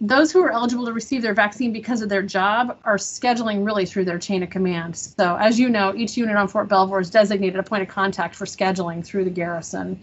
those 0.00 0.30
who 0.30 0.40
are 0.44 0.52
eligible 0.52 0.86
to 0.86 0.92
receive 0.92 1.22
their 1.22 1.34
vaccine 1.34 1.72
because 1.72 2.02
of 2.02 2.08
their 2.08 2.22
job 2.22 2.78
are 2.84 2.98
scheduling 2.98 3.66
really 3.66 3.84
through 3.84 4.04
their 4.04 4.18
chain 4.18 4.44
of 4.44 4.50
command. 4.50 4.96
So, 4.96 5.36
as 5.40 5.58
you 5.58 5.68
know, 5.68 5.92
each 5.96 6.16
unit 6.16 6.36
on 6.36 6.46
Fort 6.46 6.68
Belvoir 6.68 7.00
is 7.00 7.10
designated 7.10 7.58
a 7.58 7.64
point 7.64 7.82
of 7.82 7.88
contact 7.88 8.36
for 8.36 8.44
scheduling 8.44 9.04
through 9.04 9.24
the 9.24 9.30
garrison. 9.30 9.98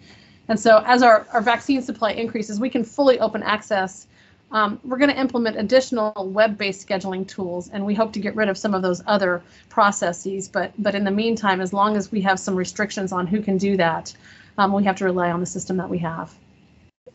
And 0.50 0.60
so, 0.60 0.84
as 0.86 1.02
our, 1.02 1.26
our 1.32 1.42
vaccine 1.42 1.82
supply 1.82 2.12
increases, 2.12 2.60
we 2.60 2.70
can 2.70 2.84
fully 2.84 3.20
open 3.20 3.42
access 3.42 4.08
um, 4.56 4.80
we're 4.86 4.98
going 4.98 5.10
to 5.10 5.20
implement 5.20 5.58
additional 5.58 6.14
web-based 6.16 6.88
scheduling 6.88 7.28
tools, 7.28 7.70
and 7.74 7.86
we 7.86 7.94
hope 7.94 8.14
to 8.14 8.22
get 8.22 8.38
rid 8.38 8.48
of 8.48 8.58
some 8.58 8.74
of 8.74 8.82
those 8.82 9.04
other 9.06 9.44
processes. 9.68 10.48
But 10.48 10.72
but 10.80 10.96
in 10.96 11.04
the 11.04 11.12
meantime, 11.12 11.60
as 11.60 11.74
long 11.74 11.98
as 11.98 12.10
we 12.10 12.22
have 12.22 12.40
some 12.40 12.56
restrictions 12.56 13.12
on 13.12 13.28
who 13.28 13.42
can 13.42 13.58
do 13.58 13.76
that, 13.76 14.16
um, 14.58 14.72
we 14.72 14.86
have 14.86 14.96
to 14.96 15.04
rely 15.04 15.30
on 15.30 15.42
the 15.42 15.46
system 15.46 15.76
that 15.76 15.90
we 15.90 15.98
have. 15.98 16.34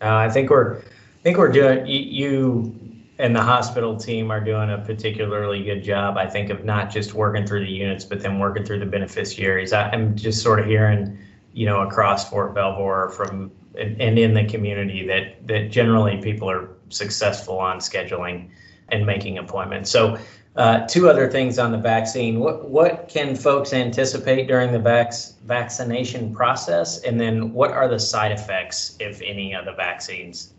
Uh, 0.02 0.16
I 0.16 0.28
think 0.28 0.50
we're 0.50 0.80
I 0.80 1.22
think 1.22 1.38
we're 1.38 1.50
doing 1.50 1.86
you 1.86 2.78
and 3.18 3.34
the 3.34 3.42
hospital 3.42 3.96
team 3.96 4.30
are 4.30 4.40
doing 4.40 4.70
a 4.70 4.78
particularly 4.78 5.64
good 5.64 5.82
job. 5.82 6.18
I 6.18 6.26
think 6.26 6.50
of 6.50 6.66
not 6.66 6.90
just 6.90 7.14
working 7.14 7.46
through 7.46 7.64
the 7.64 7.72
units, 7.72 8.04
but 8.04 8.20
then 8.20 8.38
working 8.38 8.64
through 8.64 8.80
the 8.80 8.86
beneficiaries. 8.86 9.72
I, 9.72 9.88
I'm 9.90 10.14
just 10.14 10.42
sort 10.42 10.60
of 10.60 10.66
hearing, 10.66 11.18
you 11.54 11.64
know, 11.64 11.80
across 11.80 12.28
Fort 12.28 12.54
Belvoir 12.54 13.08
from 13.08 13.50
and, 13.78 13.98
and 13.98 14.18
in 14.18 14.34
the 14.34 14.44
community 14.44 15.06
that 15.06 15.46
that 15.46 15.70
generally 15.70 16.20
people 16.20 16.50
are 16.50 16.68
successful 16.90 17.58
on 17.58 17.78
scheduling 17.78 18.50
and 18.90 19.06
making 19.06 19.38
appointments. 19.38 19.90
So 19.90 20.18
Uh, 20.56 20.84
two 20.88 21.08
other 21.08 21.30
things 21.30 21.60
on 21.60 21.70
the 21.70 21.78
vaccine. 21.78 22.40
What 22.40 22.68
what 22.68 23.08
can 23.08 23.36
folks 23.36 23.72
anticipate 23.72 24.48
during 24.48 24.72
the 24.72 24.80
vac- 24.80 25.14
vaccination 25.46 26.34
process, 26.34 27.02
and 27.02 27.20
then 27.20 27.52
what 27.52 27.70
are 27.70 27.86
the 27.86 28.00
side 28.00 28.32
effects, 28.32 28.96
if 28.98 29.22
any, 29.22 29.54
of 29.54 29.64
the 29.64 29.72
vaccines? 29.72 30.52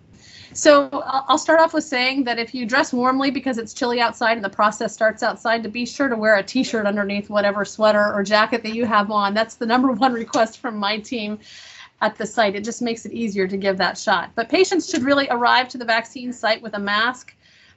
So 0.53 0.89
I'll 1.27 1.37
start 1.37 1.59
off 1.59 1.73
with 1.73 1.83
saying 1.83 2.23
that 2.23 2.39
if 2.39 2.55
you 2.55 2.65
dress 2.65 2.93
warmly 2.93 3.31
because 3.31 3.57
it's 3.57 3.73
chilly 3.73 3.99
outside 3.99 4.37
and 4.37 4.43
the 4.43 4.49
process 4.49 4.93
starts 4.93 5.23
outside, 5.23 5.61
to 5.63 5.69
be 5.69 5.85
sure 5.85 6.07
to 6.07 6.15
wear 6.15 6.37
a 6.37 6.43
t-shirt 6.43 6.85
underneath 6.85 7.29
whatever 7.29 7.65
sweater 7.65 8.13
or 8.13 8.23
jacket 8.23 8.63
that 8.63 8.73
you 8.73 8.85
have 8.85 9.11
on. 9.11 9.33
That's 9.33 9.55
the 9.55 9.65
number 9.65 9.91
one 10.05 10.13
request 10.13 10.59
from 10.59 10.77
my 10.77 10.99
team 10.99 11.39
at 12.01 12.17
the 12.17 12.25
site. 12.25 12.55
It 12.55 12.63
just 12.63 12.81
makes 12.81 13.05
it 13.05 13.13
easier 13.13 13.47
to 13.47 13.57
give 13.57 13.77
that 13.77 13.97
shot. 13.97 14.31
But 14.35 14.49
patients 14.49 14.89
should 14.89 15.03
really 15.03 15.27
arrive 15.29 15.69
to 15.69 15.77
the 15.77 15.85
vaccine 15.85 16.33
site 16.33 16.61
with 16.61 16.73
a 16.73 16.79
mask, 16.79 17.35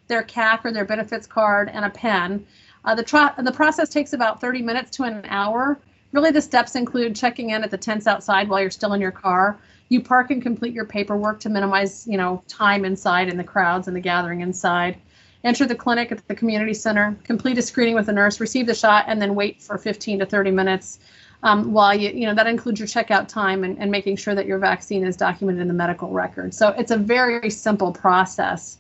their 0.09 0.23
CAC 0.23 0.65
or 0.65 0.73
their 0.73 0.85
benefits 0.85 1.27
card, 1.27 1.71
and 1.73 1.85
a 1.85 1.91
pen. 1.91 2.47
Uh, 2.85 2.95
the, 2.95 3.03
tra- 3.03 3.35
the 3.39 3.53
process 3.53 3.89
takes 3.89 4.13
about 4.13 4.41
30 4.41 4.63
minutes 4.63 4.91
to 4.97 5.05
an 5.05 5.25
hour. 5.29 5.79
Really, 6.13 6.31
the 6.31 6.43
steps 6.43 6.75
include 6.75 7.17
checking 7.17 7.51
in 7.51 7.63
at 7.63 7.71
the 7.71 7.79
tents 7.79 8.07
outside 8.07 8.49
while 8.49 8.61
you're 8.61 8.71
still 8.71 8.93
in 8.93 9.01
your 9.01 9.11
car 9.11 9.59
you 9.89 10.01
park 10.01 10.31
and 10.31 10.43
complete 10.43 10.75
your 10.75 10.85
paperwork 10.85 11.41
to 11.41 11.49
minimize, 11.49 12.07
you 12.07 12.17
know, 12.17 12.43
time 12.49 12.85
inside 12.85 13.29
and 13.29 13.39
the 13.39 13.45
crowds 13.45 13.87
and 13.87 13.97
the 13.97 14.01
gathering 14.01 14.41
inside. 14.41 14.99
Enter 15.45 15.67
the 15.67 15.75
clinic 15.75 16.11
at 16.11 16.27
the 16.27 16.35
community 16.35 16.73
center, 16.73 17.17
complete 17.23 17.59
a 17.59 17.63
screening 17.63 17.95
with 17.95 18.09
a 18.09 18.13
nurse, 18.13 18.41
receive 18.41 18.67
the 18.67 18.75
shot, 18.75 19.05
and 19.09 19.21
then 19.21 19.35
wait 19.35 19.61
for 19.63 19.77
15 19.77 20.21
to 20.21 20.27
30 20.27 20.51
minutes 20.51 21.01
um, 21.43 21.73
while 21.73 21.95
you, 21.95 22.11
you 22.11 22.27
know, 22.27 22.35
that 22.35 22.47
includes 22.47 22.81
your 22.81 22.89
checkout 22.89 23.29
time 23.29 23.65
and, 23.65 23.79
and 23.79 23.91
making 23.91 24.17
sure 24.17 24.35
that 24.35 24.47
your 24.47 24.59
vaccine 24.59 25.05
is 25.05 25.17
documented 25.17 25.63
in 25.63 25.69
the 25.69 25.75
medical 25.75 26.11
record. 26.11 26.55
So 26.55 26.69
it's 26.71 26.91
a 26.91 26.97
very 26.97 27.51
simple 27.51 27.93
process. 27.93 28.79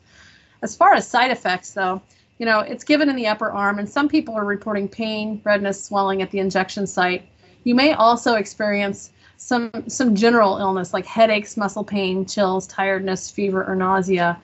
As 0.62 0.74
far 0.74 0.94
as 0.94 1.06
side 1.06 1.30
effects, 1.30 1.72
though, 1.72 2.00
you 2.38 2.46
know, 2.46 2.60
it's 2.60 2.84
given 2.84 3.08
in 3.08 3.16
the 3.16 3.26
upper 3.26 3.50
arm, 3.50 3.78
and 3.78 3.88
some 3.88 4.08
people 4.08 4.34
are 4.34 4.44
reporting 4.44 4.88
pain, 4.88 5.40
redness, 5.44 5.84
swelling 5.84 6.22
at 6.22 6.30
the 6.30 6.38
injection 6.38 6.86
site. 6.86 7.28
You 7.64 7.74
may 7.74 7.92
also 7.92 8.34
experience 8.34 9.10
some 9.36 9.70
some 9.88 10.14
general 10.14 10.58
illness 10.58 10.92
like 10.94 11.06
headaches, 11.06 11.56
muscle 11.56 11.84
pain, 11.84 12.24
chills, 12.24 12.66
tiredness, 12.66 13.30
fever, 13.30 13.64
or 13.64 13.76
nausea. 13.76 14.40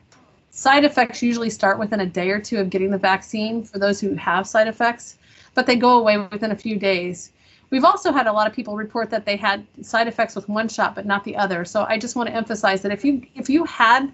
Side 0.50 0.84
effects 0.84 1.22
usually 1.22 1.50
start 1.50 1.78
within 1.78 2.00
a 2.00 2.06
day 2.06 2.30
or 2.30 2.40
two 2.40 2.58
of 2.58 2.70
getting 2.70 2.90
the 2.90 2.98
vaccine 2.98 3.64
for 3.64 3.78
those 3.78 4.00
who 4.00 4.14
have 4.14 4.46
side 4.46 4.68
effects, 4.68 5.16
but 5.54 5.66
they 5.66 5.76
go 5.76 5.98
away 5.98 6.18
within 6.18 6.50
a 6.50 6.56
few 6.56 6.78
days. 6.78 7.32
We've 7.70 7.84
also 7.84 8.12
had 8.12 8.26
a 8.26 8.32
lot 8.32 8.46
of 8.46 8.52
people 8.52 8.76
report 8.76 9.10
that 9.10 9.24
they 9.24 9.36
had 9.36 9.64
side 9.82 10.08
effects 10.08 10.34
with 10.34 10.48
one 10.48 10.68
shot 10.68 10.94
but 10.94 11.06
not 11.06 11.24
the 11.24 11.36
other. 11.36 11.64
So 11.64 11.84
I 11.84 11.98
just 11.98 12.16
want 12.16 12.28
to 12.28 12.34
emphasize 12.34 12.82
that 12.82 12.92
if 12.92 13.04
you 13.04 13.22
if 13.34 13.48
you 13.48 13.64
had 13.64 14.12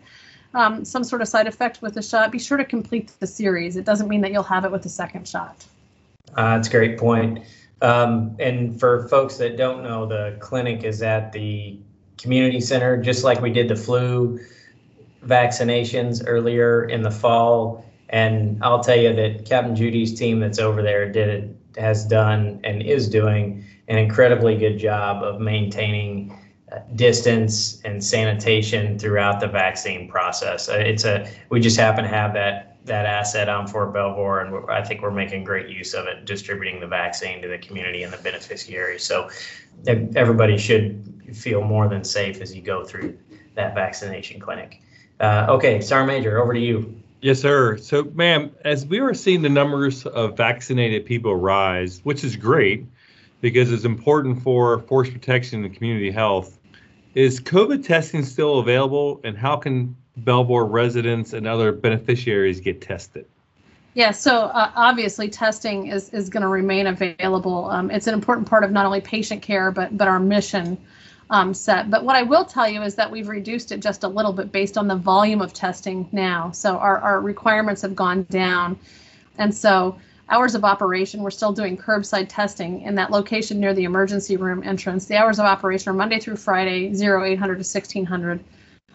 um, 0.54 0.84
some 0.84 1.04
sort 1.04 1.22
of 1.22 1.28
side 1.28 1.46
effect 1.46 1.82
with 1.82 1.94
the 1.94 2.02
shot, 2.02 2.30
be 2.30 2.38
sure 2.38 2.56
to 2.56 2.64
complete 2.64 3.12
the 3.20 3.26
series. 3.26 3.76
It 3.76 3.84
doesn't 3.84 4.08
mean 4.08 4.20
that 4.22 4.32
you'll 4.32 4.42
have 4.42 4.64
it 4.64 4.72
with 4.72 4.82
the 4.82 4.88
second 4.88 5.28
shot. 5.28 5.64
Uh, 6.34 6.56
that's 6.56 6.68
a 6.68 6.70
great 6.70 6.98
point. 6.98 7.44
Um, 7.82 8.36
and 8.38 8.78
for 8.78 9.06
folks 9.08 9.36
that 9.36 9.56
don't 9.56 9.82
know, 9.82 10.06
the 10.06 10.36
clinic 10.40 10.82
is 10.82 11.02
at 11.02 11.32
the 11.32 11.78
community 12.16 12.60
center, 12.60 12.96
just 13.00 13.22
like 13.22 13.40
we 13.40 13.50
did 13.50 13.68
the 13.68 13.76
flu 13.76 14.40
vaccinations 15.24 16.22
earlier 16.26 16.84
in 16.84 17.02
the 17.02 17.10
fall. 17.10 17.84
And 18.08 18.62
I'll 18.62 18.82
tell 18.82 18.96
you 18.96 19.14
that 19.14 19.44
Captain 19.44 19.74
Judy's 19.76 20.18
team 20.18 20.40
that's 20.40 20.58
over 20.58 20.82
there 20.82 21.10
did 21.10 21.28
it, 21.28 21.55
has 21.76 22.04
done 22.04 22.60
and 22.64 22.82
is 22.82 23.08
doing 23.08 23.64
an 23.88 23.98
incredibly 23.98 24.56
good 24.56 24.78
job 24.78 25.22
of 25.22 25.40
maintaining 25.40 26.36
uh, 26.72 26.78
distance 26.96 27.80
and 27.84 28.02
sanitation 28.02 28.98
throughout 28.98 29.40
the 29.40 29.46
vaccine 29.46 30.08
process. 30.08 30.68
Uh, 30.68 30.74
it's 30.74 31.04
a 31.04 31.30
we 31.50 31.60
just 31.60 31.76
happen 31.76 32.04
to 32.04 32.10
have 32.10 32.34
that 32.34 32.76
that 32.86 33.04
asset 33.04 33.48
on 33.48 33.66
Fort 33.66 33.92
Belvoir, 33.92 34.40
and 34.40 34.70
I 34.70 34.82
think 34.82 35.02
we're 35.02 35.10
making 35.10 35.44
great 35.44 35.68
use 35.68 35.92
of 35.92 36.06
it, 36.06 36.24
distributing 36.24 36.80
the 36.80 36.86
vaccine 36.86 37.42
to 37.42 37.48
the 37.48 37.58
community 37.58 38.04
and 38.04 38.12
the 38.12 38.16
beneficiaries. 38.18 39.02
So 39.02 39.28
everybody 39.86 40.56
should 40.56 41.34
feel 41.34 41.62
more 41.62 41.88
than 41.88 42.04
safe 42.04 42.40
as 42.40 42.54
you 42.54 42.62
go 42.62 42.84
through 42.84 43.18
that 43.54 43.74
vaccination 43.74 44.40
clinic. 44.40 44.82
Uh, 45.18 45.46
okay, 45.48 45.80
Sergeant 45.80 46.08
Major, 46.08 46.40
over 46.40 46.52
to 46.52 46.60
you. 46.60 47.02
Yes, 47.26 47.40
sir. 47.40 47.76
So, 47.78 48.04
ma'am, 48.14 48.52
as 48.64 48.86
we 48.86 49.00
are 49.00 49.12
seeing 49.12 49.42
the 49.42 49.48
numbers 49.48 50.06
of 50.06 50.36
vaccinated 50.36 51.04
people 51.04 51.34
rise, 51.34 51.98
which 52.04 52.22
is 52.22 52.36
great 52.36 52.86
because 53.40 53.72
it's 53.72 53.84
important 53.84 54.40
for 54.40 54.78
force 54.82 55.10
protection 55.10 55.64
and 55.64 55.74
community 55.74 56.12
health, 56.12 56.56
is 57.16 57.40
COVID 57.40 57.84
testing 57.84 58.24
still 58.24 58.60
available, 58.60 59.20
and 59.24 59.36
how 59.36 59.56
can 59.56 59.96
Belvoir 60.18 60.66
residents 60.66 61.32
and 61.32 61.48
other 61.48 61.72
beneficiaries 61.72 62.60
get 62.60 62.80
tested? 62.80 63.26
Yeah, 63.94 64.12
so 64.12 64.42
uh, 64.42 64.70
obviously 64.76 65.28
testing 65.28 65.88
is, 65.88 66.10
is 66.10 66.28
going 66.28 66.42
to 66.42 66.48
remain 66.48 66.86
available. 66.86 67.68
Um, 67.70 67.90
it's 67.90 68.06
an 68.06 68.14
important 68.14 68.48
part 68.48 68.62
of 68.62 68.70
not 68.70 68.86
only 68.86 69.00
patient 69.00 69.42
care, 69.42 69.72
but, 69.72 69.98
but 69.98 70.06
our 70.06 70.20
mission 70.20 70.78
um, 71.30 71.54
set. 71.54 71.90
But 71.90 72.04
what 72.04 72.16
I 72.16 72.22
will 72.22 72.44
tell 72.44 72.68
you 72.68 72.82
is 72.82 72.94
that 72.94 73.10
we've 73.10 73.28
reduced 73.28 73.72
it 73.72 73.80
just 73.80 74.04
a 74.04 74.08
little 74.08 74.32
bit 74.32 74.52
based 74.52 74.78
on 74.78 74.86
the 74.86 74.96
volume 74.96 75.40
of 75.40 75.52
testing 75.52 76.08
now. 76.12 76.50
So 76.52 76.76
our, 76.78 76.98
our 76.98 77.20
requirements 77.20 77.82
have 77.82 77.96
gone 77.96 78.24
down. 78.24 78.78
And 79.38 79.54
so 79.54 79.98
hours 80.28 80.54
of 80.54 80.64
operation, 80.64 81.22
we're 81.22 81.30
still 81.30 81.52
doing 81.52 81.76
curbside 81.76 82.26
testing 82.28 82.82
in 82.82 82.94
that 82.96 83.10
location 83.10 83.60
near 83.60 83.74
the 83.74 83.84
emergency 83.84 84.36
room 84.36 84.62
entrance. 84.62 85.06
The 85.06 85.16
hours 85.16 85.38
of 85.38 85.46
operation 85.46 85.90
are 85.90 85.94
Monday 85.94 86.20
through 86.20 86.36
Friday, 86.36 86.88
0800 86.88 87.36
to 87.36 87.58
1600. 87.58 88.42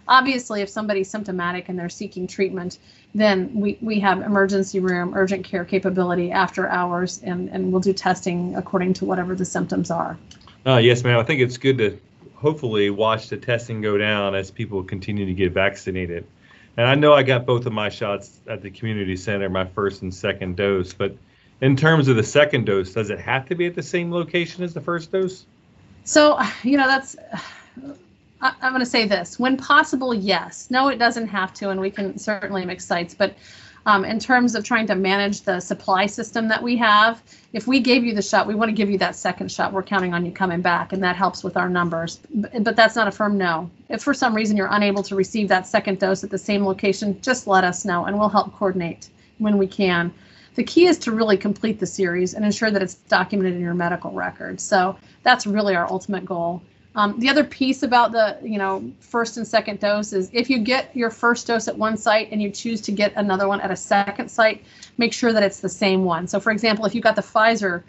Obviously, 0.08 0.62
if 0.62 0.70
somebody's 0.70 1.10
symptomatic 1.10 1.70
and 1.70 1.78
they're 1.78 1.88
seeking 1.88 2.28
treatment, 2.28 2.80
then 3.14 3.52
we, 3.54 3.78
we 3.82 4.00
have 4.00 4.22
emergency 4.22 4.80
room, 4.80 5.14
urgent 5.16 5.46
care 5.46 5.64
capability 5.64 6.32
after 6.32 6.68
hours, 6.68 7.22
and, 7.24 7.50
and 7.50 7.72
we'll 7.72 7.82
do 7.82 7.94
testing 7.94 8.56
according 8.56 8.94
to 8.94 9.06
whatever 9.06 9.36
the 9.36 9.46
symptoms 9.46 9.92
are. 9.92 10.18
Uh, 10.66 10.78
yes, 10.78 11.04
ma'am. 11.04 11.20
I 11.20 11.24
think 11.24 11.40
it's 11.40 11.58
good 11.58 11.78
to 11.78 11.98
hopefully 12.42 12.90
watch 12.90 13.30
the 13.30 13.38
testing 13.38 13.82
go 13.82 13.98
down 13.98 14.34
as 14.34 14.50
people 14.50 14.84
continue 14.84 15.28
to 15.28 15.34
get 15.34 15.52
vaccinated. 15.52 16.26
And 16.76 16.88
I 16.88 16.96
know 16.96 17.14
I 17.14 17.22
got 17.22 17.46
both 17.46 17.68
of 17.68 17.74
my 17.74 17.90
shots 17.90 18.40
at 18.48 18.64
the 18.64 18.72
community 18.72 19.16
center, 19.16 19.48
my 19.48 19.66
first 19.66 20.02
and 20.02 20.12
second 20.12 20.58
dose. 20.58 20.92
But 20.92 21.16
in 21.62 21.76
terms 21.76 22.08
of 22.08 22.16
the 22.16 22.24
second 22.24 22.66
dose, 22.66 22.94
does 22.94 23.12
it 23.12 23.20
have 23.20 23.48
to 23.50 23.56
be 23.56 23.68
at 23.68 23.76
the 23.76 23.84
same 23.84 24.12
location 24.12 24.64
as 24.64 24.74
the 24.74 24.82
first 24.82 25.12
dose? 25.12 25.46
So, 26.04 26.40
you 26.64 26.78
know, 26.78 26.88
that's 26.88 27.16
I, 28.42 28.54
am 28.62 28.72
going 28.72 28.80
to 28.80 28.90
say 28.90 29.08
this 29.08 29.38
when 29.38 29.56
possible, 29.56 30.12
yes. 30.12 30.68
No, 30.72 30.88
it 30.88 30.98
doesn't 30.98 31.28
have 31.28 31.54
to, 31.56 31.70
and 31.70 31.80
we 31.80 31.92
can 31.92 32.18
certainly 32.18 32.66
mix 32.66 32.86
sites. 32.86 33.14
But 33.14 33.36
um, 33.86 34.06
in 34.06 34.20
terms 34.20 34.56
of 34.56 34.64
trying 34.64 34.88
to 34.88 34.96
manage 34.96 35.42
the 35.42 35.60
supply 35.60 36.06
system 36.06 36.48
that 36.48 36.62
we 36.62 36.78
have, 36.78 37.22
if 37.54 37.68
we 37.68 37.80
gave 37.80 38.04
you 38.04 38.14
the 38.14 38.22
shot, 38.22 38.48
we 38.48 38.56
want 38.56 38.70
to 38.70 38.74
give 38.74 38.90
you 38.90 38.98
that 39.00 39.16
second 39.16 39.52
shot. 39.52 39.74
We're 39.74 39.84
counting 39.84 40.14
on 40.14 40.26
you 40.26 40.32
coming 40.32 40.62
back, 40.62 40.94
and 40.94 41.04
that 41.04 41.16
helps 41.16 41.44
with 41.44 41.58
our 41.58 41.70
numbers. 41.70 42.20
But, 42.34 42.64
but 42.64 42.76
that's 42.76 42.96
not 42.96 43.08
a 43.08 43.12
firm 43.12 43.38
no. 43.38 43.70
If 43.90 44.04
for 44.04 44.14
some 44.14 44.36
reason 44.36 44.56
you're 44.56 44.70
unable 44.72 45.04
to 45.04 45.16
receive 45.16 45.48
that 45.50 45.68
second 45.68 46.00
dose 46.00 46.24
at 46.24 46.30
the 46.30 46.38
same 46.38 46.66
location, 46.66 47.20
just 47.22 47.48
let 47.48 47.64
us 47.64 47.84
know, 47.84 48.06
and 48.06 48.18
we'll 48.18 48.30
help 48.30 48.56
coordinate 48.56 49.10
when 49.40 49.58
we 49.58 49.68
can. 49.68 50.14
The 50.56 50.64
key 50.64 50.86
is 50.86 50.98
to 51.00 51.12
really 51.12 51.38
complete 51.38 51.80
the 51.80 51.88
series 51.88 52.34
and 52.34 52.44
ensure 52.44 52.72
that 52.72 52.82
it's 52.82 52.96
documented 52.96 53.56
in 53.56 53.62
your 53.62 53.74
medical 53.74 54.12
record. 54.12 54.60
So 54.60 54.98
that's 55.24 55.48
really 55.48 55.76
our 55.76 55.90
ultimate 55.90 56.26
goal. 56.26 56.62
Um, 56.94 57.18
the 57.20 57.30
other 57.30 57.44
piece 57.44 57.84
about 57.84 58.12
the, 58.12 58.38
you 58.44 58.58
know, 58.58 58.92
first 59.00 59.38
and 59.38 59.48
second 59.48 59.80
dose 59.80 60.12
is 60.12 60.30
if 60.34 60.50
you 60.50 60.60
get 60.60 60.94
your 60.96 61.10
first 61.10 61.48
dose 61.48 61.68
at 61.68 61.78
one 61.78 61.96
site 61.96 62.30
and 62.32 62.42
you 62.42 62.50
choose 62.50 62.82
to 62.82 62.92
get 62.92 63.14
another 63.16 63.48
one 63.48 63.62
at 63.62 63.72
a 63.72 63.76
second 63.78 64.30
site, 64.30 64.66
make 64.98 65.14
sure 65.14 65.32
that 65.32 65.42
it's 65.42 65.62
the 65.62 65.70
same 65.70 66.04
one. 66.04 66.28
So, 66.28 66.40
for 66.40 66.52
example, 66.52 66.86
if 66.86 66.94
you 66.94 67.02
got 67.02 67.16
the 67.16 67.22
Pfizer 67.22 67.84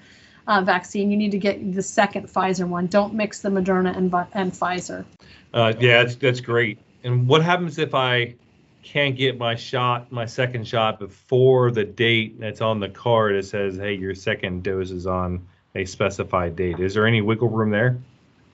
uh, 0.46 0.60
vaccine, 0.62 1.10
you 1.10 1.16
need 1.16 1.32
to 1.32 1.38
get 1.38 1.74
the 1.74 1.82
second 1.82 2.28
Pfizer 2.28 2.68
one. 2.68 2.86
Don't 2.86 3.14
mix 3.14 3.40
the 3.40 3.48
Moderna 3.48 3.96
and, 3.96 4.14
and 4.34 4.52
Pfizer. 4.52 5.04
Uh, 5.52 5.72
yeah, 5.80 6.02
that's, 6.02 6.14
that's 6.14 6.40
great. 6.40 6.78
And 7.02 7.26
what 7.26 7.42
happens 7.42 7.78
if 7.78 7.96
I 7.96 8.36
can't 8.84 9.16
get 9.16 9.36
my 9.36 9.56
shot, 9.56 10.12
my 10.12 10.26
second 10.26 10.66
shot 10.66 11.00
before 11.00 11.72
the 11.72 11.84
date 11.84 12.38
that's 12.38 12.60
on 12.60 12.78
the 12.78 12.88
card 12.88 13.34
that 13.34 13.44
says, 13.46 13.76
hey, 13.76 13.94
your 13.94 14.14
second 14.14 14.62
dose 14.62 14.92
is 14.92 15.08
on 15.08 15.44
a 15.74 15.84
specified 15.84 16.54
date? 16.54 16.78
Is 16.78 16.94
there 16.94 17.06
any 17.06 17.20
wiggle 17.20 17.48
room 17.48 17.70
there? 17.70 17.98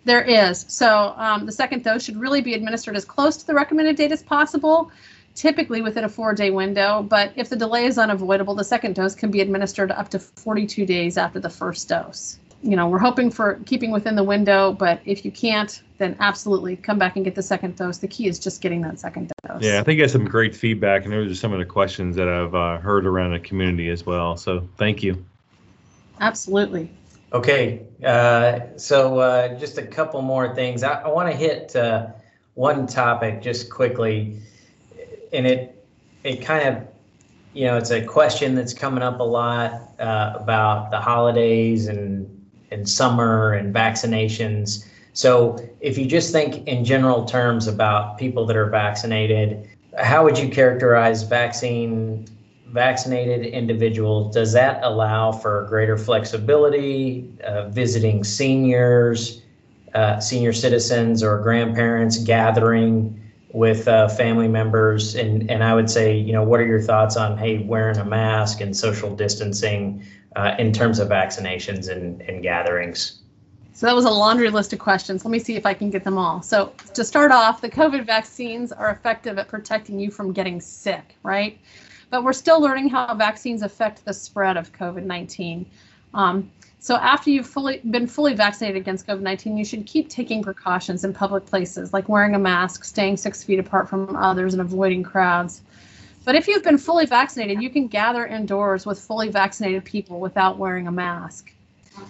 There 0.04 0.22
is. 0.22 0.64
So 0.68 1.14
um, 1.16 1.46
the 1.46 1.52
second 1.52 1.84
dose 1.84 2.04
should 2.04 2.16
really 2.16 2.40
be 2.40 2.54
administered 2.54 2.96
as 2.96 3.04
close 3.04 3.36
to 3.38 3.46
the 3.46 3.54
recommended 3.54 3.96
date 3.96 4.12
as 4.12 4.22
possible, 4.22 4.90
typically 5.34 5.82
within 5.82 6.04
a 6.04 6.08
four 6.08 6.34
day 6.34 6.50
window. 6.50 7.02
But 7.02 7.32
if 7.36 7.48
the 7.48 7.56
delay 7.56 7.84
is 7.84 7.98
unavoidable, 7.98 8.54
the 8.54 8.64
second 8.64 8.94
dose 8.94 9.14
can 9.14 9.30
be 9.30 9.40
administered 9.40 9.90
up 9.90 10.08
to 10.10 10.18
42 10.18 10.86
days 10.86 11.18
after 11.18 11.40
the 11.40 11.50
first 11.50 11.88
dose. 11.88 12.38
You 12.62 12.74
know, 12.74 12.88
we're 12.88 12.98
hoping 12.98 13.30
for 13.30 13.60
keeping 13.66 13.92
within 13.92 14.16
the 14.16 14.24
window, 14.24 14.72
but 14.72 15.00
if 15.04 15.24
you 15.24 15.30
can't, 15.30 15.80
then 15.98 16.16
absolutely 16.18 16.74
come 16.74 16.98
back 16.98 17.14
and 17.14 17.24
get 17.24 17.36
the 17.36 17.42
second 17.42 17.76
dose. 17.76 17.98
The 17.98 18.08
key 18.08 18.26
is 18.26 18.38
just 18.38 18.60
getting 18.60 18.80
that 18.82 18.98
second 18.98 19.30
dose. 19.46 19.62
Yeah, 19.62 19.78
I 19.78 19.84
think 19.84 20.00
I 20.00 20.02
that's 20.02 20.12
some 20.12 20.24
great 20.24 20.56
feedback, 20.56 21.04
and 21.04 21.12
those 21.12 21.30
are 21.30 21.36
some 21.36 21.52
of 21.52 21.60
the 21.60 21.64
questions 21.64 22.16
that 22.16 22.28
I've 22.28 22.54
uh, 22.54 22.78
heard 22.78 23.06
around 23.06 23.32
the 23.32 23.40
community 23.40 23.90
as 23.90 24.04
well. 24.04 24.36
So 24.36 24.68
thank 24.76 25.04
you. 25.04 25.24
Absolutely. 26.20 26.90
Okay, 27.32 27.86
uh, 28.04 28.60
so 28.76 29.18
uh, 29.18 29.58
just 29.58 29.76
a 29.76 29.86
couple 29.86 30.22
more 30.22 30.54
things. 30.54 30.82
I, 30.82 31.02
I 31.02 31.08
want 31.08 31.30
to 31.30 31.36
hit 31.36 31.76
uh, 31.76 32.08
one 32.54 32.86
topic 32.86 33.42
just 33.42 33.70
quickly, 33.70 34.40
and 35.32 35.46
it 35.46 35.86
it 36.24 36.42
kind 36.42 36.68
of 36.68 36.88
you 37.58 37.64
know, 37.64 37.76
it's 37.76 37.90
a 37.90 38.04
question 38.04 38.54
that's 38.54 38.74
coming 38.74 39.02
up 39.02 39.20
a 39.20 39.24
lot 39.24 39.72
uh, 39.98 40.34
about 40.36 40.90
the 40.90 41.00
holidays 41.00 41.88
and 41.88 42.34
and 42.70 42.88
summer 42.88 43.54
and 43.54 43.74
vaccinations. 43.74 44.86
So, 45.14 45.58
if 45.80 45.98
you 45.98 46.06
just 46.06 46.30
think 46.32 46.68
in 46.68 46.84
general 46.84 47.24
terms 47.24 47.66
about 47.66 48.18
people 48.18 48.46
that 48.46 48.56
are 48.56 48.68
vaccinated, 48.68 49.68
how 49.98 50.22
would 50.22 50.38
you 50.38 50.48
characterize 50.48 51.22
vaccine 51.24 52.26
vaccinated 52.70 53.46
individuals? 53.46 54.34
Does 54.34 54.52
that 54.52 54.82
allow 54.82 55.32
for 55.32 55.66
greater 55.68 55.96
flexibility, 55.96 57.30
uh, 57.44 57.68
visiting 57.68 58.24
seniors, 58.24 59.42
uh, 59.94 60.20
senior 60.20 60.52
citizens, 60.52 61.22
or 61.22 61.38
grandparents, 61.38 62.18
gathering? 62.18 63.18
with 63.52 63.88
uh, 63.88 64.08
family 64.08 64.48
members 64.48 65.14
and 65.14 65.50
and 65.50 65.64
I 65.64 65.74
would 65.74 65.90
say 65.90 66.16
you 66.16 66.32
know 66.32 66.42
what 66.42 66.60
are 66.60 66.66
your 66.66 66.80
thoughts 66.80 67.16
on 67.16 67.38
hey 67.38 67.58
wearing 67.58 67.96
a 67.96 68.04
mask 68.04 68.60
and 68.60 68.76
social 68.76 69.14
distancing 69.14 70.04
uh, 70.36 70.54
in 70.58 70.72
terms 70.72 70.98
of 70.98 71.08
vaccinations 71.08 71.88
and, 71.88 72.20
and 72.22 72.42
gatherings 72.42 73.20
so 73.72 73.86
that 73.86 73.94
was 73.94 74.04
a 74.04 74.10
laundry 74.10 74.50
list 74.50 74.72
of 74.72 74.78
questions 74.78 75.24
let 75.24 75.30
me 75.30 75.38
see 75.38 75.56
if 75.56 75.64
I 75.64 75.72
can 75.72 75.88
get 75.88 76.04
them 76.04 76.18
all 76.18 76.42
so 76.42 76.72
to 76.92 77.04
start 77.04 77.32
off 77.32 77.60
the 77.62 77.70
COVID 77.70 78.04
vaccines 78.04 78.70
are 78.70 78.90
effective 78.90 79.38
at 79.38 79.48
protecting 79.48 79.98
you 79.98 80.10
from 80.10 80.32
getting 80.32 80.60
sick 80.60 81.16
right 81.22 81.58
but 82.10 82.24
we're 82.24 82.32
still 82.32 82.60
learning 82.60 82.88
how 82.88 83.14
vaccines 83.14 83.62
affect 83.62 84.04
the 84.04 84.12
spread 84.12 84.56
of 84.56 84.72
COVID-19 84.72 85.66
um, 86.14 86.50
so 86.80 86.96
after 86.96 87.30
you've 87.30 87.46
fully 87.46 87.80
been 87.90 88.06
fully 88.06 88.34
vaccinated 88.34 88.80
against 88.80 89.06
COVID-19, 89.06 89.58
you 89.58 89.64
should 89.64 89.84
keep 89.84 90.08
taking 90.08 90.42
precautions 90.42 91.04
in 91.04 91.12
public 91.12 91.44
places 91.44 91.92
like 91.92 92.08
wearing 92.08 92.34
a 92.34 92.38
mask, 92.38 92.84
staying 92.84 93.16
six 93.16 93.42
feet 93.42 93.58
apart 93.58 93.88
from 93.88 94.14
others, 94.16 94.54
and 94.54 94.60
avoiding 94.60 95.02
crowds. 95.02 95.62
But 96.24 96.34
if 96.34 96.46
you've 96.46 96.62
been 96.62 96.78
fully 96.78 97.06
vaccinated, 97.06 97.60
you 97.62 97.70
can 97.70 97.88
gather 97.88 98.26
indoors 98.26 98.86
with 98.86 99.00
fully 99.00 99.28
vaccinated 99.28 99.84
people 99.84 100.20
without 100.20 100.58
wearing 100.58 100.86
a 100.86 100.92
mask. 100.92 101.52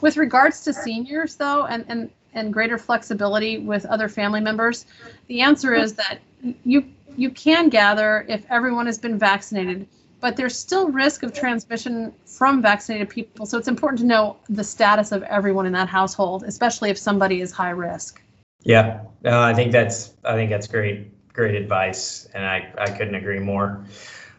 With 0.01 0.17
regards 0.17 0.63
to 0.65 0.75
seniors, 0.75 1.37
though, 1.37 1.65
and, 1.65 1.85
and, 1.89 2.11
and 2.35 2.53
greater 2.53 2.77
flexibility 2.77 3.59
with 3.59 3.87
other 3.87 4.09
family 4.09 4.41
members, 4.41 4.85
the 5.29 5.41
answer 5.41 5.75
is 5.75 5.95
that 5.95 6.19
you 6.65 6.85
you 7.17 7.31
can 7.31 7.69
gather 7.69 8.25
if 8.29 8.45
everyone 8.49 8.87
has 8.87 8.99
been 8.99 9.19
vaccinated 9.19 9.87
but 10.21 10.37
there's 10.37 10.59
still 10.59 10.91
risk 10.91 11.23
of 11.23 11.33
transmission 11.33 12.13
from 12.25 12.61
vaccinated 12.61 13.09
people. 13.09 13.47
So 13.47 13.59
it's 13.59 13.69
important 13.69 14.01
to 14.01 14.07
know 14.07 14.37
the 14.49 14.65
status 14.65 15.13
of 15.13 15.23
everyone 15.25 15.67
in 15.67 15.73
that 15.73 15.89
household, 15.89 16.45
especially 16.45 16.91
if 16.91 16.99
somebody 16.99 17.41
is 17.41 17.53
high 17.53 17.71
risk. 17.71 18.21
Yeah, 18.63 19.03
uh, 19.25 19.41
I 19.41 19.55
think 19.55 19.73
that's 19.73 20.15
I 20.25 20.35
think 20.35 20.51
that's 20.51 20.67
great 20.67 21.13
great 21.33 21.55
advice, 21.55 22.29
and 22.35 22.45
I 22.45 22.73
I 22.79 22.91
couldn't 22.91 23.15
agree 23.15 23.39
more. 23.39 23.85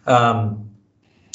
Um, 0.05 0.69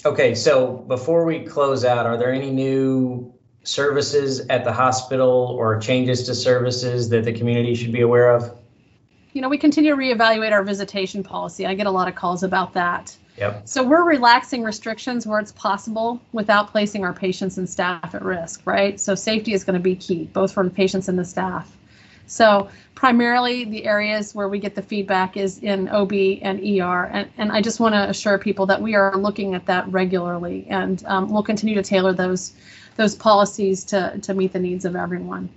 okay, 0.05 0.35
so 0.35 0.85
before 0.89 1.25
we 1.25 1.45
close 1.45 1.85
out, 1.85 2.05
are 2.05 2.19
there 2.19 2.33
any 2.33 2.51
new 2.51 3.33
services 3.63 4.47
at 4.49 4.65
the 4.65 4.73
hospital 4.73 5.57
or 5.59 5.79
changes 5.79 6.25
to 6.25 6.35
services 6.35 7.09
that 7.09 7.25
the 7.25 7.33
community 7.33 7.75
should 7.75 7.93
be 7.93 8.03
aware 8.03 8.35
of? 8.35 8.59
You 9.35 9.43
know, 9.43 9.49
we 9.49 9.59
continue 9.59 9.91
to 9.91 9.97
reevaluate 9.97 10.53
our 10.53 10.63
visitation 10.63 11.25
policy. 11.25 11.67
I 11.67 11.75
get 11.75 11.87
a 11.87 11.91
lot 11.91 12.07
of 12.07 12.15
calls 12.15 12.45
about 12.45 12.73
that. 12.75 13.17
Yep. 13.37 13.63
So 13.65 13.83
we're 13.83 14.05
relaxing 14.05 14.63
restrictions 14.63 15.27
where 15.27 15.41
it's 15.41 15.51
possible 15.53 16.21
without 16.33 16.71
placing 16.71 17.05
our 17.05 17.13
patients 17.13 17.59
and 17.59 17.69
staff 17.69 18.15
at 18.15 18.25
risk, 18.25 18.63
right? 18.65 19.01
So 19.01 19.17
safety 19.17 19.53
is 19.53 19.65
going 19.65 19.75
to 19.75 19.83
be 19.83 19.97
key, 19.97 20.31
both 20.33 20.53
for 20.53 20.63
the 20.63 20.71
patients 20.71 21.09
and 21.09 21.19
the 21.19 21.25
staff. 21.25 21.77
So 22.27 22.69
primarily 22.95 23.65
the 23.65 23.85
areas 23.87 24.37
where 24.37 24.49
we 24.49 24.61
get 24.61 24.77
the 24.77 24.83
feedback 24.83 25.37
is 25.37 25.59
in 25.59 25.89
OB 25.89 26.13
and 26.41 26.61
ER. 26.61 27.07
And, 27.07 27.29
and 27.37 27.51
I 27.51 27.61
just 27.61 27.81
want 27.81 27.97
to 27.97 28.09
assure 28.09 28.39
people 28.39 28.67
that 28.67 28.81
we 28.81 28.95
are 28.95 29.17
looking 29.17 29.55
at 29.55 29.67
that 29.67 29.91
regularly 29.91 30.65
and 30.71 31.05
um, 31.07 31.29
we'll 31.29 31.43
continue 31.43 31.75
to 31.75 31.83
tailor 31.83 32.13
those 32.13 32.53
those 32.97 33.17
policies 33.17 33.83
to, 33.83 34.17
to 34.23 34.35
meet 34.35 34.53
the 34.53 34.59
needs 34.61 34.85
of 34.85 34.95
everyone. 34.95 35.49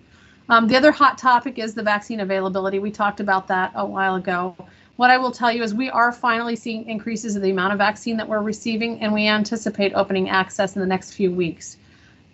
Um, 0.50 0.68
the 0.68 0.78
other 0.78 0.92
hot 0.92 1.18
topic 1.18 1.60
is 1.60 1.74
the 1.74 1.84
vaccine 1.84 2.22
availability. 2.22 2.80
We 2.80 2.92
talked 2.92 3.20
about 3.20 3.48
that 3.48 3.72
a 3.76 3.86
while 3.86 4.16
ago. 4.16 4.56
What 4.96 5.12
I 5.12 5.18
will 5.18 5.32
tell 5.32 5.52
you 5.52 5.62
is 5.62 5.76
we 5.76 5.90
are 5.90 6.12
finally 6.12 6.56
seeing 6.56 6.88
increases 6.90 7.36
in 7.36 7.42
the 7.42 7.52
amount 7.52 7.74
of 7.74 7.78
vaccine 7.78 8.18
that 8.18 8.28
we're 8.28 8.42
receiving, 8.42 9.00
and 9.02 9.14
we 9.14 9.28
anticipate 9.28 9.94
opening 9.94 10.30
access 10.30 10.76
in 10.76 10.80
the 10.80 10.88
next 10.88 11.12
few 11.12 11.32
weeks. 11.32 11.78